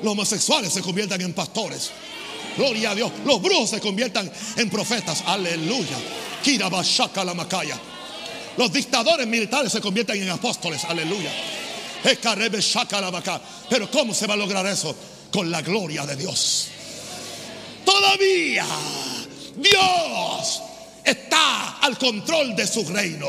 Los 0.03 0.12
homosexuales 0.12 0.72
se 0.72 0.81
conviertan 0.81 1.20
en 1.20 1.35
pastores. 1.35 1.90
Gloria 2.57 2.92
a 2.92 2.94
Dios. 2.94 3.12
Los 3.27 3.42
brujos 3.42 3.68
se 3.68 3.81
conviertan 3.81 4.33
en 4.57 4.70
profetas. 4.70 5.22
Aleluya. 5.27 5.98
Kirabashaka 6.42 7.24
la 7.27 7.35
macaya. 7.35 7.79
Los 8.57 8.72
dictadores 8.72 9.27
militares 9.27 9.70
se 9.70 9.83
conviertan 9.83 10.16
en 10.16 10.31
apóstoles. 10.31 10.83
Aleluya. 10.85 11.31
Pero 13.68 13.90
¿cómo 13.90 14.14
se 14.14 14.27
va 14.27 14.33
a 14.33 14.37
lograr 14.38 14.66
eso? 14.66 14.96
Con 15.31 15.51
la 15.51 15.61
gloria 15.61 16.07
de 16.07 16.16
Dios. 16.16 16.68
Todavía 17.85 18.64
Dios 19.57 20.62
está 21.11 21.79
al 21.81 21.99
control 21.99 22.55
de 22.55 22.66
su 22.66 22.85
reino. 22.85 23.29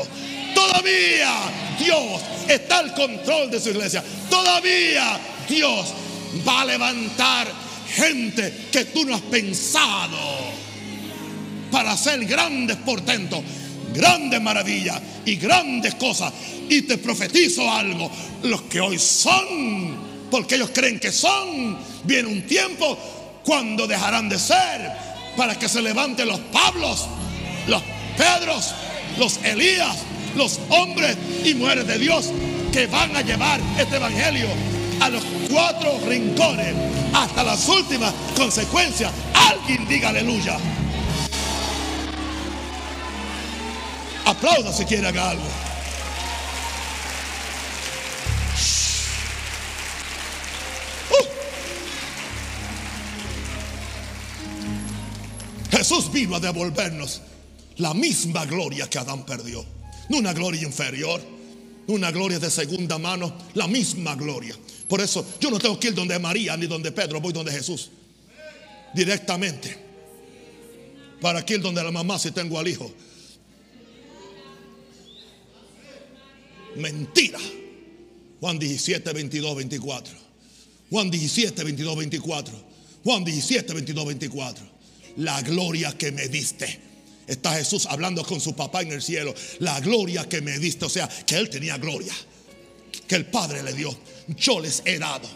Todavía 0.54 1.32
Dios 1.78 2.20
está 2.48 2.78
al 2.78 2.94
control 2.94 3.50
de 3.50 3.60
su 3.60 3.70
iglesia. 3.70 4.02
Todavía 4.28 5.18
Dios 5.48 5.94
va 6.46 6.62
a 6.62 6.64
levantar 6.64 7.48
gente 7.94 8.68
que 8.70 8.86
tú 8.86 9.04
no 9.04 9.14
has 9.14 9.22
pensado 9.22 10.18
para 11.70 11.92
hacer 11.92 12.24
grandes 12.24 12.76
portentos, 12.78 13.40
grandes 13.94 14.40
maravillas 14.40 15.00
y 15.24 15.36
grandes 15.36 15.94
cosas. 15.94 16.32
Y 16.68 16.82
te 16.82 16.98
profetizo 16.98 17.70
algo, 17.70 18.10
los 18.42 18.62
que 18.62 18.80
hoy 18.80 18.98
son, 18.98 20.28
porque 20.30 20.56
ellos 20.56 20.70
creen 20.72 21.00
que 21.00 21.12
son, 21.12 21.78
viene 22.04 22.28
un 22.28 22.42
tiempo 22.42 22.96
cuando 23.44 23.86
dejarán 23.86 24.28
de 24.28 24.38
ser 24.38 24.92
para 25.36 25.58
que 25.58 25.68
se 25.68 25.82
levanten 25.82 26.28
los 26.28 26.40
Pablos, 26.52 27.06
los 27.70 27.82
Pedros, 28.16 28.74
los 29.16 29.38
Elías, 29.44 29.96
los 30.36 30.60
hombres 30.68 31.16
y 31.44 31.54
mujeres 31.54 31.86
de 31.86 31.98
Dios 31.98 32.30
que 32.72 32.86
van 32.88 33.16
a 33.16 33.22
llevar 33.22 33.60
este 33.78 33.96
evangelio 33.96 34.48
a 35.00 35.08
los 35.08 35.22
cuatro 35.48 35.98
rincones 36.06 36.74
hasta 37.14 37.42
las 37.44 37.66
últimas 37.68 38.12
consecuencias. 38.36 39.10
Alguien 39.34 39.88
diga 39.88 40.10
aleluya. 40.10 40.58
Aplauda 44.26 44.72
si 44.72 44.84
quiere 44.84 45.08
haga 45.08 45.30
algo. 45.30 45.46
Uh. 51.10 51.24
Jesús 55.70 56.12
vino 56.12 56.36
a 56.36 56.40
devolvernos 56.40 57.22
la 57.80 57.94
misma 57.94 58.44
gloria 58.44 58.88
que 58.88 58.98
Adán 58.98 59.24
perdió. 59.24 59.64
No 60.08 60.18
una 60.18 60.32
gloria 60.32 60.62
inferior, 60.62 61.20
no 61.86 61.94
una 61.94 62.10
gloria 62.10 62.38
de 62.38 62.50
segunda 62.50 62.98
mano, 62.98 63.32
la 63.54 63.66
misma 63.66 64.14
gloria. 64.14 64.54
Por 64.86 65.00
eso 65.00 65.26
yo 65.40 65.50
no 65.50 65.58
tengo 65.58 65.78
que 65.80 65.88
ir 65.88 65.94
donde 65.94 66.18
María 66.18 66.56
ni 66.56 66.66
donde 66.66 66.92
Pedro, 66.92 67.20
voy 67.20 67.32
donde 67.32 67.52
Jesús. 67.52 67.90
Directamente. 68.94 69.76
Para 71.20 71.44
que 71.44 71.54
ir 71.54 71.60
donde 71.60 71.82
la 71.82 71.90
mamá 71.90 72.18
si 72.18 72.30
tengo 72.32 72.58
al 72.58 72.68
hijo. 72.68 72.92
Mentira. 76.76 77.38
Juan 78.40 78.58
17, 78.58 79.12
22, 79.12 79.56
24. 79.56 80.14
Juan 80.90 81.10
17, 81.10 81.64
22, 81.64 81.96
24. 81.96 82.54
Juan 83.04 83.24
17, 83.24 83.74
22, 83.74 84.06
24. 84.06 84.66
La 85.18 85.40
gloria 85.42 85.96
que 85.96 86.10
me 86.12 86.28
diste. 86.28 86.89
Está 87.30 87.54
Jesús 87.54 87.86
hablando 87.86 88.24
con 88.24 88.40
su 88.40 88.56
papá 88.56 88.82
en 88.82 88.90
el 88.90 89.00
cielo. 89.00 89.32
La 89.60 89.78
gloria 89.78 90.28
que 90.28 90.40
me 90.40 90.58
diste. 90.58 90.84
O 90.84 90.88
sea, 90.88 91.08
que 91.08 91.36
él 91.36 91.48
tenía 91.48 91.78
gloria. 91.78 92.12
Que 93.06 93.14
el 93.14 93.26
Padre 93.26 93.62
le 93.62 93.72
dio. 93.72 93.96
Yo 94.36 94.58
les 94.58 94.82
he 94.84 94.98
dado 94.98 95.28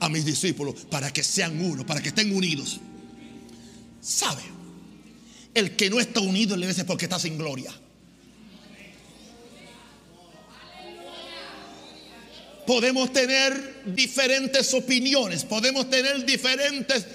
a 0.00 0.08
mis 0.08 0.24
discípulos 0.24 0.74
para 0.90 1.12
que 1.12 1.22
sean 1.22 1.64
uno, 1.64 1.86
para 1.86 2.02
que 2.02 2.08
estén 2.08 2.34
unidos. 2.34 2.80
¿Sabe? 4.00 4.42
El 5.54 5.76
que 5.76 5.88
no 5.88 6.00
está 6.00 6.18
unido 6.18 6.56
iglesia 6.56 6.80
es 6.80 6.86
porque 6.88 7.04
está 7.04 7.20
sin 7.20 7.38
gloria. 7.38 7.72
Podemos 12.66 13.12
tener 13.12 13.84
diferentes 13.94 14.74
opiniones, 14.74 15.44
podemos 15.44 15.88
tener 15.88 16.26
diferentes 16.26 17.06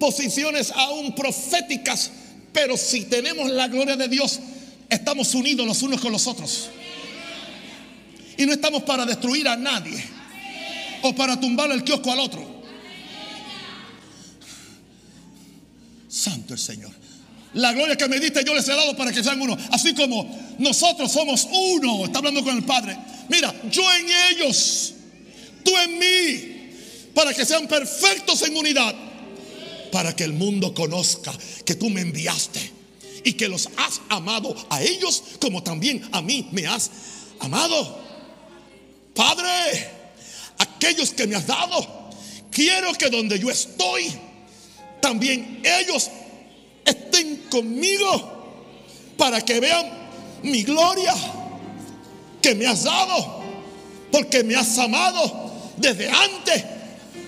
posiciones 0.00 0.72
aún 0.72 1.14
proféticas, 1.14 2.10
pero 2.52 2.76
si 2.76 3.04
tenemos 3.04 3.50
la 3.50 3.68
gloria 3.68 3.96
de 3.96 4.08
Dios, 4.08 4.40
estamos 4.88 5.34
unidos 5.34 5.66
los 5.66 5.82
unos 5.82 6.00
con 6.00 6.12
los 6.12 6.26
otros. 6.26 6.68
Y 8.36 8.46
no 8.46 8.52
estamos 8.52 8.82
para 8.84 9.04
destruir 9.04 9.48
a 9.48 9.56
nadie 9.56 10.02
o 11.02 11.14
para 11.14 11.38
tumbar 11.38 11.70
el 11.70 11.84
kiosco 11.84 12.12
al 12.12 12.20
otro. 12.20 12.62
Santo 16.08 16.54
el 16.54 16.60
Señor. 16.60 16.90
La 17.54 17.72
gloria 17.72 17.96
que 17.96 18.08
me 18.08 18.20
diste 18.20 18.44
yo 18.44 18.54
les 18.54 18.68
he 18.68 18.72
dado 18.72 18.96
para 18.96 19.12
que 19.12 19.22
sean 19.22 19.40
uno. 19.40 19.56
Así 19.70 19.94
como 19.94 20.56
nosotros 20.58 21.10
somos 21.10 21.48
uno. 21.50 22.04
Está 22.04 22.18
hablando 22.18 22.42
con 22.44 22.56
el 22.56 22.64
Padre. 22.64 22.96
Mira, 23.28 23.54
yo 23.70 23.82
en 23.92 24.06
ellos, 24.30 24.94
tú 25.64 25.76
en 25.76 25.98
mí, 25.98 26.72
para 27.14 27.34
que 27.34 27.44
sean 27.44 27.66
perfectos 27.66 28.42
en 28.42 28.56
unidad. 28.56 28.94
Para 29.92 30.14
que 30.14 30.24
el 30.24 30.32
mundo 30.32 30.74
conozca 30.74 31.32
que 31.64 31.74
tú 31.74 31.90
me 31.90 32.00
enviaste 32.00 32.72
y 33.24 33.32
que 33.32 33.48
los 33.48 33.68
has 33.76 34.00
amado 34.08 34.54
a 34.70 34.82
ellos 34.82 35.22
como 35.40 35.62
también 35.62 36.06
a 36.12 36.22
mí 36.22 36.48
me 36.52 36.66
has 36.66 36.90
amado. 37.40 37.98
Padre, 39.14 39.90
aquellos 40.58 41.10
que 41.10 41.26
me 41.26 41.36
has 41.36 41.46
dado, 41.46 42.10
quiero 42.50 42.92
que 42.94 43.10
donde 43.10 43.38
yo 43.38 43.50
estoy, 43.50 44.12
también 45.00 45.60
ellos 45.64 46.10
estén 46.84 47.44
conmigo 47.50 48.38
para 49.16 49.40
que 49.40 49.60
vean 49.60 49.86
mi 50.42 50.62
gloria 50.62 51.14
que 52.40 52.54
me 52.54 52.66
has 52.66 52.84
dado, 52.84 53.42
porque 54.12 54.44
me 54.44 54.54
has 54.54 54.78
amado 54.78 55.52
desde 55.76 56.08
antes 56.08 56.64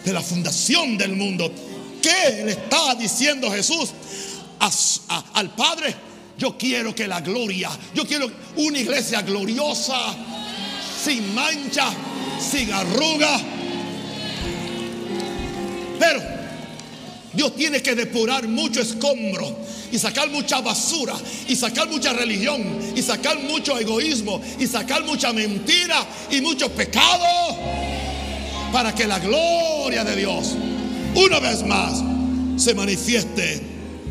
de 0.04 0.12
la 0.12 0.22
fundación 0.22 0.96
del 0.96 1.16
mundo. 1.16 1.52
¿Qué 2.00 2.42
le 2.44 2.52
estaba 2.52 2.94
diciendo 2.94 3.50
Jesús 3.50 3.90
al 5.34 5.50
Padre? 5.54 5.94
Yo 6.38 6.56
quiero 6.56 6.94
que 6.94 7.06
la 7.06 7.20
gloria, 7.20 7.70
yo 7.94 8.06
quiero 8.06 8.30
una 8.56 8.78
iglesia 8.78 9.20
gloriosa, 9.20 10.16
sin 11.04 11.34
mancha, 11.34 11.90
sin 12.40 12.72
arruga. 12.72 13.38
Pero 15.98 16.22
Dios 17.34 17.54
tiene 17.54 17.82
que 17.82 17.94
depurar 17.94 18.48
mucho 18.48 18.80
escombro 18.80 19.58
y 19.92 19.98
sacar 19.98 20.30
mucha 20.30 20.60
basura 20.60 21.14
y 21.46 21.54
sacar 21.54 21.88
mucha 21.88 22.12
religión 22.14 22.92
y 22.96 23.02
sacar 23.02 23.38
mucho 23.40 23.78
egoísmo 23.78 24.40
y 24.58 24.66
sacar 24.66 25.04
mucha 25.04 25.32
mentira 25.32 26.06
y 26.30 26.40
mucho 26.40 26.70
pecado 26.70 27.26
para 28.72 28.94
que 28.94 29.06
la 29.06 29.18
gloria 29.18 30.04
de 30.04 30.16
Dios 30.16 30.54
una 31.14 31.40
vez 31.40 31.64
más 31.64 32.02
se 32.62 32.74
manifieste 32.74 33.60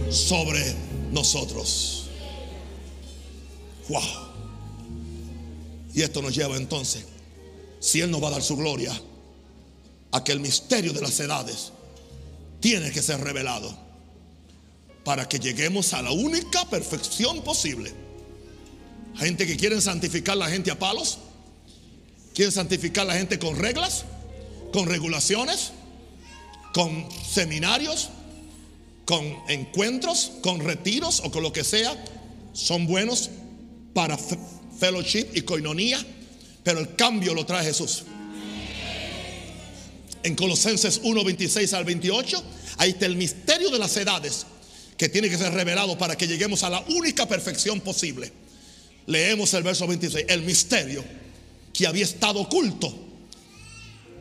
sobre 0.10 0.76
nosotros. 1.12 2.10
Wow. 3.88 4.02
Y 5.94 6.02
esto 6.02 6.22
nos 6.22 6.36
lleva 6.36 6.56
entonces, 6.58 7.06
si 7.80 8.02
Él 8.02 8.12
nos 8.12 8.24
va 8.24 8.28
a 8.28 8.32
dar 8.32 8.44
su 8.44 8.56
gloria, 8.56 8.94
a 10.12 10.24
que 10.24 10.32
el 10.32 10.40
misterio 10.40 10.94
de 10.94 11.02
las 11.02 11.20
edades 11.20 11.72
tiene 12.60 12.92
que 12.92 13.02
ser 13.02 13.20
revelado 13.22 13.76
para 15.04 15.28
que 15.28 15.40
lleguemos 15.40 15.94
a 15.94 16.02
la 16.02 16.12
única 16.12 16.70
perfección 16.70 17.42
posible. 17.42 17.94
Gente 19.16 19.48
que 19.48 19.58
quieren 19.58 19.82
santificar 19.82 20.38
la 20.38 20.50
gente 20.50 20.72
a 20.72 20.78
palos, 20.78 21.20
quieren 22.34 22.52
santificar 22.52 23.06
la 23.06 23.16
gente 23.16 23.40
con 23.40 23.56
reglas, 23.56 24.06
con 24.72 24.88
regulaciones, 24.88 25.72
con 26.74 27.08
seminarios, 27.28 28.10
con 29.06 29.26
encuentros, 29.48 30.32
con 30.42 30.60
retiros 30.60 31.22
o 31.24 31.32
con 31.32 31.44
lo 31.44 31.52
que 31.52 31.64
sea, 31.64 31.96
son 32.54 32.88
buenos 32.88 33.30
para 33.94 34.18
fellowship 34.18 35.28
y 35.34 35.42
coinonía, 35.42 36.04
pero 36.64 36.80
el 36.80 36.96
cambio 36.96 37.34
lo 37.34 37.46
trae 37.46 37.66
Jesús. 37.66 38.04
En 40.24 40.36
Colosenses 40.36 41.00
1, 41.04 41.24
26 41.24 41.74
al 41.74 41.86
28, 41.86 42.44
ahí 42.78 42.92
está 42.92 43.06
el 43.06 43.16
misterio 43.16 43.70
de 43.70 43.80
las 43.80 43.96
edades 43.98 44.46
que 44.98 45.08
tiene 45.08 45.30
que 45.30 45.38
ser 45.38 45.54
revelado 45.54 45.98
para 45.98 46.18
que 46.18 46.28
lleguemos 46.28 46.64
a 46.64 46.70
la 46.70 46.82
única 46.90 47.26
perfección 47.26 47.80
posible. 47.80 48.32
Leemos 49.08 49.54
el 49.54 49.64
verso 49.64 49.88
26, 49.88 50.26
el 50.28 50.44
misterio 50.44 51.04
que 51.74 51.88
había 51.88 52.04
estado 52.04 52.42
oculto 52.42 52.94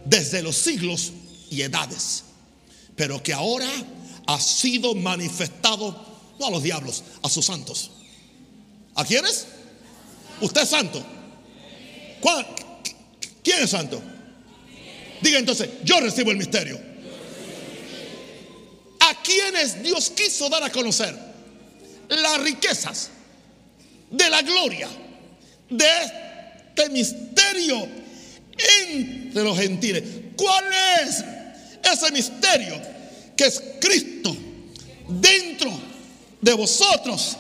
desde 0.05 0.41
los 0.41 0.57
siglos 0.57 1.13
y 1.51 1.63
edades, 1.63 2.25
pero 2.99 3.23
que 3.23 3.33
ahora 3.33 3.71
ha 4.27 4.41
sido 4.41 4.95
manifestado, 4.95 6.05
no 6.39 6.47
a 6.47 6.51
los 6.51 6.63
diablos, 6.65 7.05
a 7.23 7.29
sus 7.31 7.47
santos. 7.47 7.93
¿A 8.97 9.05
quiénes? 9.05 9.47
¿Usted 10.41 10.63
es 10.63 10.69
santo? 10.69 11.03
¿Quién 13.45 13.63
es 13.63 13.71
santo? 13.71 14.03
Diga 15.23 15.39
entonces, 15.39 15.71
yo 15.85 16.01
recibo 16.01 16.33
el 16.33 16.39
misterio. 16.39 16.79
¿A 18.99 19.23
quienes 19.23 19.81
Dios 19.81 20.11
quiso 20.11 20.49
dar 20.49 20.65
a 20.65 20.73
conocer 20.73 21.17
las 22.09 22.41
riquezas 22.41 23.11
de 24.11 24.29
la 24.29 24.43
gloria 24.43 24.89
de 25.71 25.87
este 26.75 26.91
misterio 26.91 27.89
entre 28.83 29.45
los 29.45 29.57
gentiles? 29.57 30.03
¿Cuál 30.37 30.65
es 31.01 31.38
ese 31.93 32.11
misterio 32.13 32.81
que 33.37 33.45
es 33.45 33.63
Cristo 33.81 34.37
dentro 35.09 35.71
de 36.41 36.53
vosotros? 36.55 37.37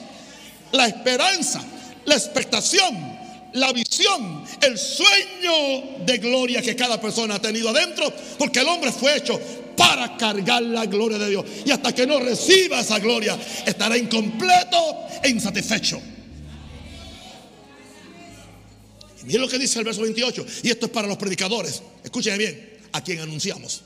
La 0.72 0.86
esperanza, 0.86 1.62
la 2.04 2.14
expectación 2.14 3.18
la 3.54 3.72
visión, 3.72 4.44
el 4.60 4.78
sueño 4.78 6.04
de 6.04 6.18
gloria 6.18 6.62
que 6.62 6.76
cada 6.76 7.00
persona 7.00 7.36
ha 7.36 7.42
tenido 7.42 7.70
adentro, 7.70 8.12
porque 8.38 8.60
el 8.60 8.68
hombre 8.68 8.92
fue 8.92 9.16
hecho 9.16 9.40
para 9.76 10.16
cargar 10.16 10.62
la 10.62 10.86
gloria 10.86 11.18
de 11.18 11.30
Dios. 11.30 11.44
Y 11.64 11.70
hasta 11.70 11.94
que 11.94 12.06
no 12.06 12.20
reciba 12.20 12.80
esa 12.80 12.98
gloria, 12.98 13.38
estará 13.64 13.96
incompleto 13.96 15.06
e 15.22 15.30
insatisfecho. 15.30 16.00
Y 19.22 19.24
miren 19.24 19.42
lo 19.42 19.48
que 19.48 19.58
dice 19.58 19.78
el 19.78 19.84
verso 19.84 20.02
28, 20.02 20.46
y 20.64 20.70
esto 20.70 20.86
es 20.86 20.92
para 20.92 21.06
los 21.06 21.16
predicadores. 21.16 21.82
Escuchen 22.02 22.36
bien, 22.38 22.78
a 22.92 23.02
quien 23.02 23.20
anunciamos. 23.20 23.82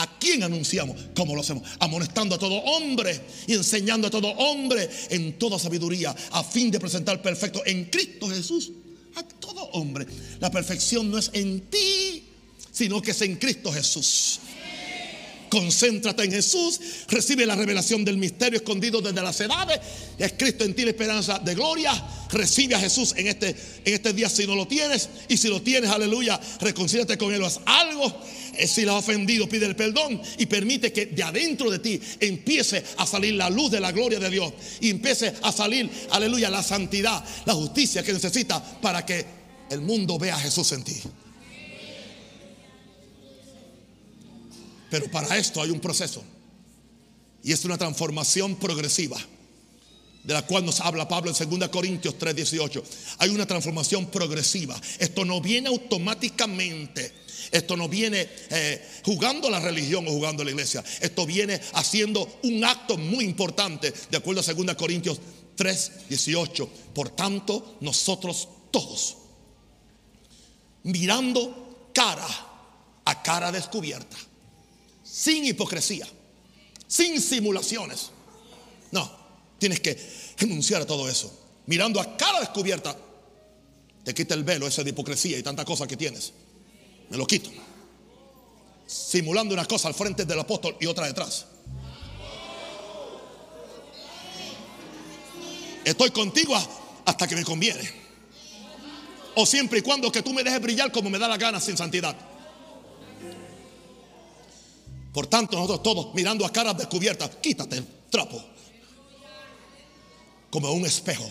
¿A 0.00 0.18
quién 0.18 0.42
anunciamos? 0.42 0.96
¿Cómo 1.14 1.34
lo 1.34 1.42
hacemos? 1.42 1.62
Amonestando 1.78 2.34
a 2.34 2.38
todo 2.38 2.54
hombre 2.54 3.20
y 3.46 3.52
enseñando 3.52 4.08
a 4.08 4.10
todo 4.10 4.28
hombre 4.28 4.88
en 5.10 5.38
toda 5.38 5.58
sabiduría 5.58 6.16
a 6.30 6.42
fin 6.42 6.70
de 6.70 6.80
presentar 6.80 7.20
perfecto 7.20 7.60
en 7.66 7.84
Cristo 7.84 8.26
Jesús 8.28 8.72
a 9.14 9.22
todo 9.22 9.62
hombre. 9.72 10.06
La 10.38 10.50
perfección 10.50 11.10
no 11.10 11.18
es 11.18 11.30
en 11.34 11.68
ti, 11.68 12.24
sino 12.72 13.02
que 13.02 13.10
es 13.10 13.20
en 13.20 13.36
Cristo 13.36 13.70
Jesús. 13.70 14.40
Concéntrate 15.50 16.24
en 16.24 16.30
Jesús, 16.30 16.80
recibe 17.08 17.44
la 17.44 17.56
revelación 17.56 18.02
del 18.02 18.16
misterio 18.16 18.60
escondido 18.60 19.02
desde 19.02 19.20
las 19.20 19.38
edades. 19.40 19.80
Es 20.16 20.32
Cristo 20.32 20.64
en 20.64 20.74
ti 20.74 20.84
la 20.84 20.92
esperanza 20.92 21.38
de 21.40 21.54
gloria. 21.54 21.92
Recibe 22.30 22.76
a 22.76 22.80
Jesús 22.80 23.12
en 23.18 23.26
este, 23.26 23.50
en 23.84 23.94
este 23.94 24.14
día 24.14 24.30
si 24.30 24.46
no 24.46 24.54
lo 24.54 24.66
tienes. 24.66 25.10
Y 25.28 25.36
si 25.36 25.48
lo 25.48 25.60
tienes, 25.60 25.90
aleluya, 25.90 26.40
reconcíliate 26.60 27.18
con 27.18 27.34
Él. 27.34 27.44
Haz 27.44 27.60
algo. 27.66 28.16
Eh, 28.54 28.66
si 28.66 28.82
lo 28.82 28.96
has 28.96 29.04
ofendido, 29.04 29.48
pide 29.48 29.66
el 29.66 29.76
perdón 29.76 30.20
y 30.38 30.46
permite 30.46 30.92
que 30.92 31.06
de 31.06 31.22
adentro 31.22 31.70
de 31.70 31.78
ti 31.78 32.00
empiece 32.20 32.82
a 32.96 33.06
salir 33.06 33.34
la 33.34 33.50
luz 33.50 33.70
de 33.70 33.80
la 33.80 33.92
gloria 33.92 34.18
de 34.18 34.30
Dios. 34.30 34.52
Y 34.80 34.90
empiece 34.90 35.34
a 35.42 35.52
salir, 35.52 35.90
aleluya, 36.10 36.50
la 36.50 36.62
santidad, 36.62 37.24
la 37.44 37.54
justicia 37.54 38.02
que 38.02 38.12
necesita 38.12 38.62
para 38.80 39.04
que 39.04 39.24
el 39.70 39.80
mundo 39.80 40.18
vea 40.18 40.36
a 40.36 40.40
Jesús 40.40 40.72
en 40.72 40.84
ti. 40.84 40.96
Pero 44.90 45.10
para 45.10 45.38
esto 45.38 45.62
hay 45.62 45.70
un 45.70 45.80
proceso. 45.80 46.24
Y 47.42 47.52
es 47.52 47.64
una 47.64 47.78
transformación 47.78 48.56
progresiva. 48.56 49.18
De 50.22 50.34
la 50.34 50.42
cual 50.42 50.66
nos 50.66 50.80
habla 50.80 51.08
Pablo 51.08 51.30
en 51.30 51.58
2 51.60 51.68
Corintios 51.70 52.18
3:18. 52.18 52.82
Hay 53.18 53.30
una 53.30 53.46
transformación 53.46 54.06
progresiva. 54.06 54.78
Esto 54.98 55.24
no 55.24 55.40
viene 55.40 55.68
automáticamente. 55.68 57.12
Esto 57.50 57.76
no 57.76 57.88
viene 57.88 58.28
eh, 58.50 58.86
jugando 59.04 59.48
la 59.48 59.60
religión 59.60 60.06
o 60.06 60.10
jugando 60.10 60.44
la 60.44 60.50
iglesia. 60.50 60.84
Esto 61.00 61.24
viene 61.26 61.60
haciendo 61.72 62.38
un 62.42 62.64
acto 62.64 62.96
muy 62.96 63.24
importante, 63.24 63.92
de 64.10 64.16
acuerdo 64.16 64.42
a 64.42 64.54
2 64.54 64.74
Corintios 64.76 65.20
3:18. 65.56 66.68
Por 66.94 67.10
tanto, 67.10 67.76
nosotros 67.80 68.48
todos, 68.70 69.16
mirando 70.82 71.90
cara 71.94 72.28
a 73.04 73.22
cara 73.22 73.50
descubierta, 73.50 74.16
sin 75.02 75.44
hipocresía, 75.44 76.06
sin 76.86 77.20
simulaciones. 77.20 78.10
No, 78.92 79.19
tienes 79.60 79.78
que 79.78 79.96
renunciar 80.38 80.82
a 80.82 80.86
todo 80.86 81.08
eso. 81.08 81.30
Mirando 81.66 82.00
a 82.00 82.16
cara 82.16 82.40
descubierta, 82.40 82.96
te 84.02 84.12
quita 84.12 84.34
el 84.34 84.42
velo 84.42 84.66
ese 84.66 84.82
de 84.82 84.90
hipocresía 84.90 85.38
y 85.38 85.42
tanta 85.42 85.64
cosa 85.64 85.86
que 85.86 85.96
tienes. 85.96 86.32
Me 87.10 87.16
lo 87.16 87.26
quito. 87.26 87.50
Simulando 88.86 89.54
una 89.54 89.66
cosa 89.66 89.86
al 89.86 89.94
frente 89.94 90.24
del 90.24 90.40
apóstol 90.40 90.76
y 90.80 90.86
otra 90.86 91.06
detrás. 91.06 91.46
Estoy 95.84 96.10
contigo 96.10 96.56
hasta 97.04 97.28
que 97.28 97.36
me 97.36 97.44
conviene. 97.44 97.88
O 99.36 99.46
siempre 99.46 99.78
y 99.78 99.82
cuando 99.82 100.10
que 100.10 100.22
tú 100.22 100.32
me 100.32 100.42
dejes 100.42 100.60
brillar 100.60 100.90
como 100.90 101.08
me 101.08 101.18
da 101.18 101.28
la 101.28 101.36
gana 101.36 101.60
sin 101.60 101.76
santidad. 101.76 102.16
Por 105.12 105.26
tanto, 105.26 105.56
nosotros 105.56 105.82
todos 105.82 106.14
mirando 106.14 106.46
a 106.46 106.52
caras 106.52 106.76
descubiertas, 106.76 107.30
quítate 107.40 107.78
el 107.78 107.86
trapo. 108.10 108.42
Como 110.50 110.72
un 110.72 110.84
espejo, 110.84 111.28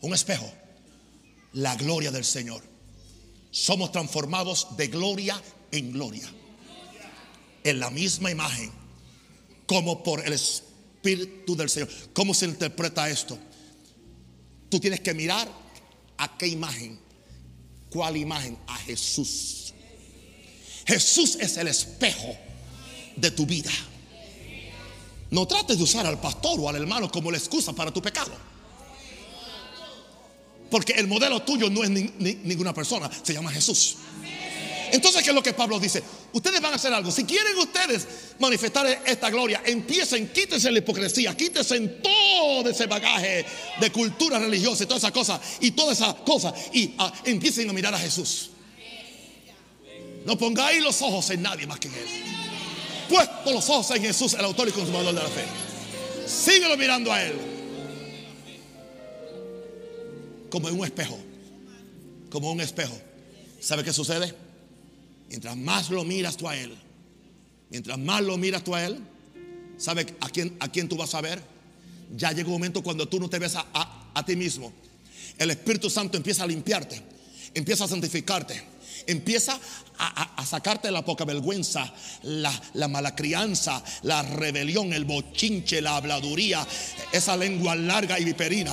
un 0.00 0.14
espejo. 0.14 0.50
La 1.52 1.74
gloria 1.76 2.10
del 2.10 2.24
Señor. 2.24 2.62
Somos 3.50 3.92
transformados 3.92 4.76
de 4.76 4.88
gloria 4.88 5.40
en 5.72 5.92
gloria. 5.92 6.28
En 7.64 7.80
la 7.80 7.90
misma 7.90 8.30
imagen. 8.30 8.70
Como 9.66 10.02
por 10.02 10.24
el 10.26 10.32
Espíritu 10.32 11.56
del 11.56 11.68
Señor. 11.68 11.88
¿Cómo 12.12 12.34
se 12.34 12.46
interpreta 12.46 13.10
esto? 13.10 13.38
Tú 14.68 14.78
tienes 14.78 15.00
que 15.00 15.12
mirar 15.12 15.48
a 16.16 16.38
qué 16.38 16.46
imagen. 16.46 16.98
¿Cuál 17.90 18.16
imagen? 18.16 18.56
A 18.68 18.76
Jesús. 18.76 19.74
Jesús 20.86 21.36
es 21.40 21.56
el 21.56 21.68
espejo 21.68 22.36
de 23.16 23.30
tu 23.30 23.46
vida. 23.46 23.70
No 25.30 25.46
trates 25.46 25.78
de 25.78 25.84
usar 25.84 26.06
al 26.06 26.20
pastor 26.20 26.58
o 26.58 26.68
al 26.68 26.76
hermano 26.76 27.10
como 27.10 27.30
la 27.30 27.38
excusa 27.38 27.72
para 27.72 27.92
tu 27.92 28.02
pecado. 28.02 28.32
Porque 30.70 30.92
el 30.92 31.06
modelo 31.06 31.42
tuyo 31.42 31.68
no 31.68 31.82
es 31.82 31.90
ninguna 31.90 32.72
persona, 32.72 33.10
se 33.22 33.32
llama 33.32 33.50
Jesús. 33.50 33.96
Entonces, 34.92 35.22
¿qué 35.22 35.30
es 35.30 35.34
lo 35.34 35.42
que 35.42 35.52
Pablo 35.52 35.78
dice? 35.78 36.02
Ustedes 36.32 36.60
van 36.60 36.72
a 36.72 36.76
hacer 36.76 36.92
algo. 36.92 37.10
Si 37.10 37.24
quieren 37.24 37.56
ustedes 37.58 38.06
manifestar 38.38 38.86
esta 39.06 39.30
gloria, 39.30 39.62
empiecen, 39.64 40.28
quítense 40.28 40.70
la 40.70 40.78
hipocresía, 40.78 41.36
quítense 41.36 41.76
en 41.76 42.02
todo 42.02 42.68
ese 42.68 42.86
bagaje 42.86 43.44
de 43.80 43.92
cultura 43.92 44.38
religiosa 44.38 44.84
y 44.84 44.86
todas 44.86 45.02
esas 45.02 45.12
cosas, 45.12 45.40
y 45.60 45.70
todas 45.72 45.98
esas 45.98 46.14
cosas, 46.16 46.54
y 46.72 46.94
ah, 46.98 47.12
empiecen 47.24 47.70
a 47.70 47.72
mirar 47.72 47.94
a 47.94 47.98
Jesús. 47.98 48.50
No 50.24 50.36
pongáis 50.36 50.82
los 50.82 51.00
ojos 51.02 51.30
en 51.30 51.42
nadie 51.42 51.66
más 51.66 51.78
que 51.78 51.88
en 51.88 51.94
Él. 51.94 52.29
Puesto 53.10 53.52
los 53.52 53.68
ojos 53.68 53.90
en 53.90 54.02
Jesús, 54.02 54.34
el 54.34 54.44
autor 54.44 54.68
y 54.68 54.72
consumador 54.72 55.14
de 55.14 55.20
la 55.20 55.28
fe. 55.28 55.44
Síguelo 56.26 56.76
mirando 56.76 57.12
a 57.12 57.22
Él. 57.22 57.34
Como 60.48 60.68
en 60.68 60.78
un 60.78 60.84
espejo. 60.84 61.18
Como 62.30 62.52
un 62.52 62.60
espejo. 62.60 62.96
¿Sabe 63.60 63.82
qué 63.82 63.92
sucede? 63.92 64.32
Mientras 65.28 65.56
más 65.56 65.90
lo 65.90 66.04
miras 66.04 66.36
tú 66.36 66.48
a 66.48 66.56
Él, 66.56 66.74
mientras 67.68 67.98
más 67.98 68.22
lo 68.22 68.36
miras 68.36 68.64
tú 68.64 68.74
a 68.74 68.84
Él, 68.84 69.00
¿sabe 69.76 70.06
a 70.20 70.28
quién, 70.28 70.56
a 70.60 70.68
quién 70.68 70.88
tú 70.88 70.96
vas 70.96 71.14
a 71.14 71.20
ver? 71.20 71.40
Ya 72.16 72.32
llega 72.32 72.48
un 72.48 72.54
momento 72.54 72.82
cuando 72.82 73.08
tú 73.08 73.20
no 73.20 73.28
te 73.28 73.38
ves 73.38 73.54
a, 73.56 74.24
ti 74.26 74.36
mismo. 74.36 74.72
El 75.38 75.50
Espíritu 75.50 75.88
Santo 75.88 76.16
empieza 76.16 76.44
a 76.44 76.46
limpiarte, 76.46 77.00
empieza 77.54 77.84
a 77.84 77.88
santificarte, 77.88 78.60
empieza 79.06 79.58
a, 79.98 80.44
sacarte 80.46 80.90
la 80.90 81.04
poca 81.04 81.24
vergüenza, 81.24 81.92
la, 82.22 82.52
la, 82.74 82.88
mala 82.88 83.14
crianza, 83.14 83.82
la 84.02 84.22
rebelión, 84.22 84.92
el 84.92 85.04
bochinche, 85.04 85.80
la 85.80 85.96
habladuría, 85.96 86.66
esa 87.12 87.36
lengua 87.36 87.76
larga 87.76 88.18
y 88.18 88.24
viperina. 88.24 88.72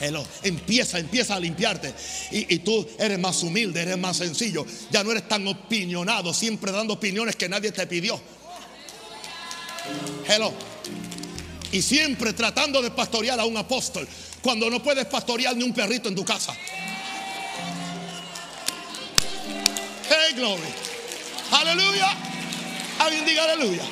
Hello. 0.00 0.26
Empieza, 0.42 0.98
empieza 0.98 1.36
a 1.36 1.40
limpiarte. 1.40 1.94
Y, 2.32 2.54
y, 2.54 2.58
tú 2.58 2.86
eres 2.98 3.18
más 3.18 3.42
humilde, 3.42 3.80
eres 3.80 3.96
más 3.96 4.16
sencillo. 4.16 4.66
Ya 4.90 5.04
no 5.04 5.12
eres 5.12 5.28
tan 5.28 5.46
opinionado, 5.46 6.34
siempre 6.34 6.72
dando 6.72 6.94
opiniones 6.94 7.36
que 7.36 7.48
nadie 7.48 7.70
te 7.70 7.86
pidió. 7.86 8.20
Hello. 10.26 10.52
Y 11.72 11.82
siempre 11.82 12.32
tratando 12.32 12.82
de 12.82 12.90
pastorear 12.90 13.38
a 13.40 13.44
un 13.44 13.56
apóstol 13.56 14.06
cuando 14.42 14.68
no 14.68 14.82
puedes 14.82 15.06
pastorear 15.06 15.56
ni 15.56 15.64
un 15.64 15.72
perrito 15.72 16.08
en 16.08 16.14
tu 16.14 16.24
casa. 16.24 16.54
Glory. 20.32 20.62
Aleluya. 21.50 22.16
Alguien 22.98 23.24
diga 23.24 23.44
aleluya. 23.44 23.82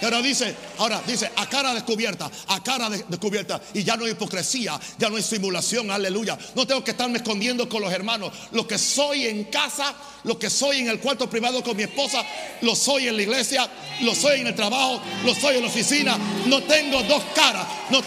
Pero 0.00 0.22
dice, 0.22 0.54
ahora 0.78 1.02
dice, 1.06 1.30
a 1.34 1.48
cara 1.48 1.74
descubierta, 1.74 2.30
a 2.46 2.62
cara 2.62 2.88
descubierta. 2.88 3.60
Y 3.74 3.82
ya 3.82 3.96
no 3.96 4.04
hay 4.04 4.12
hipocresía, 4.12 4.78
ya 4.96 5.08
no 5.08 5.16
hay 5.16 5.22
simulación, 5.22 5.90
aleluya. 5.90 6.38
No 6.54 6.66
tengo 6.66 6.84
que 6.84 6.92
estarme 6.92 7.18
escondiendo 7.18 7.68
con 7.68 7.82
los 7.82 7.92
hermanos. 7.92 8.32
Lo 8.52 8.66
que 8.66 8.78
soy 8.78 9.26
en 9.26 9.44
casa, 9.44 9.94
lo 10.22 10.38
que 10.38 10.50
soy 10.50 10.78
en 10.78 10.88
el 10.88 11.00
cuarto 11.00 11.28
privado 11.28 11.64
con 11.64 11.76
mi 11.76 11.82
esposa, 11.82 12.24
lo 12.62 12.76
soy 12.76 13.08
en 13.08 13.16
la 13.16 13.22
iglesia, 13.22 13.68
lo 14.02 14.14
soy 14.14 14.40
en 14.40 14.46
el 14.46 14.54
trabajo, 14.54 15.00
lo 15.24 15.34
soy 15.34 15.56
en 15.56 15.62
la 15.62 15.68
oficina. 15.68 16.16
No 16.46 16.62
tengo 16.62 17.02
dos 17.02 17.22
caras. 17.34 17.66
No 17.90 18.00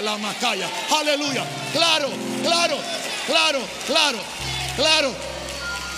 la 0.00 0.18
macaya. 0.18 0.70
Aleluya. 0.98 1.44
Claro, 1.72 2.08
claro, 2.42 2.76
claro, 3.26 3.60
claro, 3.86 4.18
claro. 4.76 5.27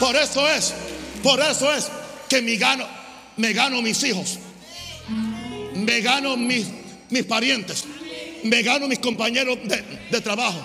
Por 0.01 0.16
eso 0.16 0.48
es, 0.48 0.74
por 1.22 1.38
eso 1.40 1.72
es 1.72 1.88
que 2.28 2.42
me 2.42 2.57
gano, 2.57 2.86
me 3.36 3.53
gano 3.53 3.80
mis 3.82 4.03
hijos 4.03 4.38
me 5.74 6.01
gano 6.01 6.36
mis, 6.36 6.66
mis 7.11 7.24
parientes, 7.24 7.84
me 8.44 8.62
gano 8.62 8.86
mis 8.88 8.98
compañeros 8.98 9.59
de, 9.64 10.20
trabajo. 10.20 10.59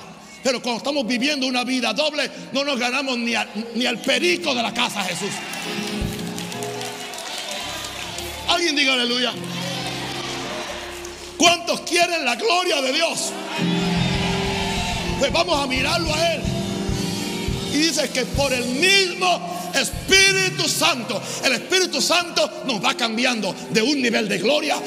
Pero 0.43 0.61
cuando 0.61 0.77
estamos 0.77 1.07
viviendo 1.07 1.47
una 1.47 1.63
vida 1.63 1.93
doble, 1.93 2.29
no 2.53 2.63
nos 2.63 2.79
ganamos 2.79 3.17
ni, 3.17 3.33
ni 3.73 3.85
al 3.85 3.99
perico 3.99 4.53
de 4.53 4.61
la 4.61 4.73
casa 4.73 5.03
Jesús. 5.03 5.31
Alguien 8.47 8.75
diga 8.75 8.93
aleluya. 8.93 9.33
¿Cuántos 11.37 11.81
quieren 11.81 12.23
la 12.23 12.35
gloria 12.35 12.81
de 12.81 12.93
Dios? 12.93 13.31
Pues 15.19 15.31
vamos 15.31 15.59
a 15.59 15.67
mirarlo 15.67 16.13
a 16.13 16.33
Él. 16.33 16.54
Y 17.75 17.77
dice 17.77 18.09
que 18.09 18.25
por 18.25 18.53
el 18.53 18.63
mismo 18.63 19.69
Espíritu 19.73 20.65
Santo. 20.69 21.21
El 21.43 21.51
Espíritu 21.51 22.01
Santo 22.01 22.63
nos 22.65 22.81
va 22.81 22.95
cambiando 22.95 23.53
de 23.69 23.81
un 23.81 24.01
nivel 24.01 24.29
de 24.29 24.37
gloria 24.37 24.77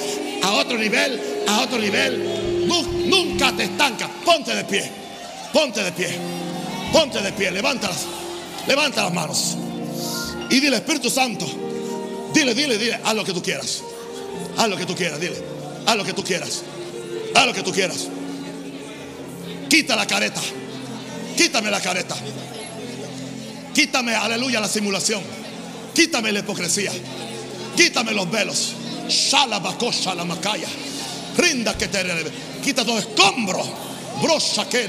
a 0.43 0.53
otro 0.53 0.79
nivel, 0.79 1.21
a 1.47 1.61
otro 1.61 1.79
nivel. 1.79 2.67
Nunca 3.07 3.53
te 3.53 3.65
estanca. 3.65 4.09
Ponte 4.25 4.55
de 4.55 4.65
pie. 4.65 4.91
Ponte 5.53 5.85
de 5.85 5.93
pie. 5.93 6.09
Ponte 6.91 7.21
de 7.21 7.31
pie. 7.33 7.51
Levántalas. 7.51 8.07
Levanta 8.67 9.05
las 9.05 9.13
manos. 9.13 9.59
Y 10.49 10.59
dile, 10.59 10.77
Espíritu 10.77 11.11
Santo. 11.11 11.47
Dile, 12.33 12.55
dile, 12.55 12.79
dile. 12.79 13.01
Haz 13.05 13.15
lo 13.15 13.23
que 13.23 13.35
tú 13.35 13.43
quieras. 13.43 13.83
Haz 14.57 14.67
lo 14.67 14.79
que 14.79 14.87
tú 14.87 14.95
quieras. 14.95 15.21
Dile. 15.21 15.37
Haz 15.85 15.95
lo 15.95 16.05
que 16.05 16.15
tú 16.15 16.25
quieras. 16.25 16.63
Haz 17.35 17.47
lo 17.47 17.53
que 17.53 17.63
tú 17.63 17.71
quieras. 17.71 18.09
Quita 19.69 19.95
la 19.95 20.07
careta. 20.07 20.41
Quítame 21.37 21.71
la 21.71 21.83
careta. 21.83 22.17
Quítame, 23.75 24.15
aleluya, 24.15 24.61
la 24.61 24.69
simulación. 24.69 25.23
Quítame 25.95 26.33
la 26.33 26.41
hipocresía. 26.41 26.93
Quítame 27.77 28.13
los 28.13 28.31
velos. 28.31 28.75
Shalabakosha 29.09 30.15
la 30.15 30.25
macaya. 30.25 30.69
Rinda 31.37 31.77
que 31.77 31.89
te 31.89 32.03
Quita 32.63 32.85
todo 32.85 32.99
escombro. 32.99 33.63
Brocha 34.23 34.69
que 34.69 34.89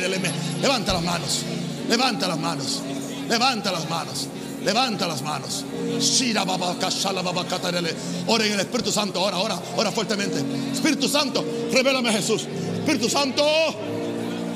Levanta 0.61 0.93
las 0.93 1.03
manos. 1.03 1.43
Levanta 1.87 2.27
las 2.27 2.39
manos. 2.39 2.81
Levanta 3.27 3.71
las 3.71 3.89
manos. 3.89 4.27
Levanta 4.63 5.07
las 5.07 5.21
manos. 5.21 5.63
Ora 8.27 8.45
en 8.45 8.53
el 8.53 8.59
Espíritu 8.59 8.91
Santo. 8.91 9.21
Ora, 9.21 9.37
ora, 9.37 9.59
ora 9.77 9.91
fuertemente. 9.91 10.43
Espíritu 10.73 11.07
Santo, 11.07 11.45
revélame 11.71 12.09
a 12.09 12.13
Jesús. 12.13 12.45
Espíritu 12.79 13.09
Santo, 13.09 13.43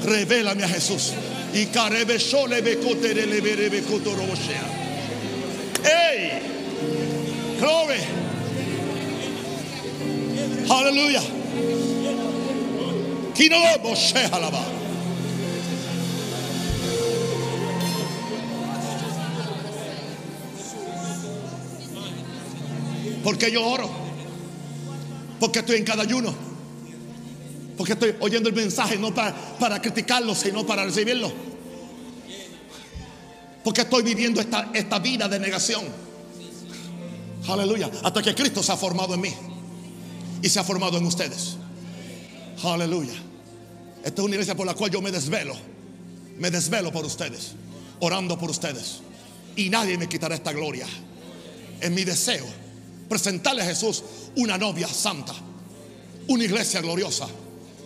revélame 0.04 0.64
a 0.64 0.68
Jesús. 0.68 1.14
Y 1.54 1.68
carebe 1.68 2.20
sole 2.20 2.62
becotere 2.62 3.26
le 3.26 3.42
berebe 3.42 3.82
cotoroshea. 3.82 4.64
¡Ey! 5.84 6.40
¡Glory! 7.60 8.00
¡Aleluya! 10.70 11.22
Kino 13.36 13.58
Moshe 13.84 14.26
alaba. 14.32 14.64
Porque 23.24 23.52
yo 23.52 23.66
oro. 23.66 23.90
Porque 25.40 25.60
estoy 25.60 25.78
en 25.78 25.84
cada 25.86 26.04
ayuno. 26.04 26.53
Porque 27.84 27.92
estoy 27.92 28.16
oyendo 28.22 28.48
el 28.48 28.56
mensaje 28.56 28.98
no 28.98 29.14
para, 29.14 29.36
para 29.60 29.82
criticarlo, 29.82 30.34
sino 30.34 30.66
para 30.66 30.86
recibirlo. 30.86 31.30
Porque 33.62 33.82
estoy 33.82 34.04
viviendo 34.04 34.40
esta, 34.40 34.72
esta 34.74 35.00
vida 35.00 35.28
de 35.28 35.38
negación. 35.38 35.84
Aleluya. 37.46 37.92
Hasta 38.02 38.22
que 38.22 38.34
Cristo 38.34 38.64
se 38.64 38.72
ha 38.72 38.78
formado 38.78 39.16
en 39.16 39.20
mí. 39.20 39.34
Y 40.42 40.48
se 40.48 40.62
ha 40.62 40.64
formado 40.64 40.98
en 40.98 41.06
ustedes. 41.06 41.58
Aleluya. 42.64 43.16
Esta 44.02 44.22
es 44.22 44.26
una 44.26 44.36
iglesia 44.36 44.56
por 44.56 44.66
la 44.66 44.76
cual 44.76 44.90
yo 44.90 45.02
me 45.02 45.12
desvelo. 45.12 45.54
Me 46.40 46.50
desvelo 46.52 46.90
por 46.90 47.04
ustedes. 47.04 47.52
Orando 48.00 48.40
por 48.40 48.50
ustedes. 48.50 49.02
Y 49.58 49.70
nadie 49.70 49.98
me 49.98 50.08
quitará 50.08 50.36
esta 50.36 50.54
gloria. 50.54 50.88
Es 51.82 51.92
mi 51.92 52.06
deseo 52.06 52.46
presentarle 53.10 53.62
a 53.62 53.66
Jesús 53.66 54.06
una 54.38 54.58
novia 54.58 54.88
santa. 54.88 55.34
Una 56.30 56.46
iglesia 56.46 56.80
gloriosa 56.80 57.28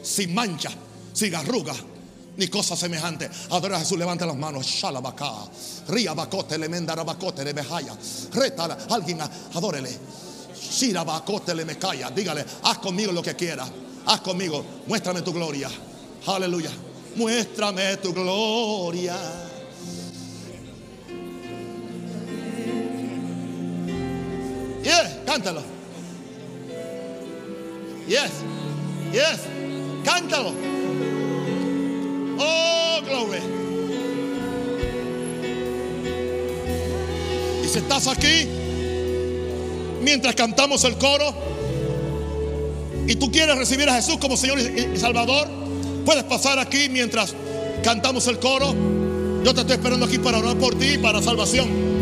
sin 0.08 0.34
mancha, 0.34 0.70
sin 1.14 1.36
arruga, 1.36 1.74
ni 2.38 2.48
cosa 2.48 2.76
semejante. 2.76 3.30
Adora 3.52 3.78
a 3.78 3.80
Jesús, 3.80 3.98
levanta 3.98 4.26
las 4.26 4.38
manos. 4.38 4.66
Shalabaka, 4.66 5.50
Ria 5.90 6.14
bacote, 6.14 6.58
le 6.58 6.70
mendarabacote, 6.70 7.44
le 7.44 7.54
mejaya. 7.54 7.96
Reta, 8.34 8.78
alguien, 8.90 9.20
adórele. 9.22 9.90
Shirabacote, 10.56 11.54
le 11.54 11.66
mecaya. 11.66 12.10
Dígale, 12.10 12.46
haz 12.64 12.78
conmigo 12.78 13.12
lo 13.12 13.22
que 13.22 13.36
quiera. 13.36 13.68
Haz 14.06 14.22
conmigo, 14.22 14.64
muéstrame 14.88 15.22
tu 15.22 15.34
gloria. 15.34 15.70
Aleluya. 16.28 16.72
Muéstrame 17.16 17.98
tu 17.98 18.14
gloria. 18.14 19.16
Yes, 24.84 25.18
cántalo. 25.26 25.64
Yes, 28.08 28.32
yes. 29.12 29.57
Cántalo. 30.04 30.54
Oh, 32.40 33.02
glory. 33.06 33.40
Y 37.64 37.68
si 37.68 37.80
estás 37.80 38.08
aquí, 38.08 38.48
mientras 40.02 40.36
cantamos 40.36 40.84
el 40.84 40.98
coro, 40.98 41.34
y 43.08 43.16
tú 43.16 43.32
quieres 43.32 43.58
recibir 43.58 43.88
a 43.90 43.96
Jesús 43.96 44.18
como 44.18 44.36
Señor 44.36 44.60
y 44.60 44.98
Salvador, 44.98 45.48
puedes 46.06 46.24
pasar 46.26 46.60
aquí 46.60 46.90
mientras 46.90 47.34
cantamos 47.84 48.28
el 48.28 48.40
coro. 48.40 48.74
Yo 49.44 49.54
te 49.54 49.62
estoy 49.62 49.78
esperando 49.78 50.06
aquí 50.06 50.18
para 50.18 50.40
orar 50.40 50.58
por 50.58 50.76
ti, 50.76 50.98
para 50.98 51.22
salvación. 51.22 51.97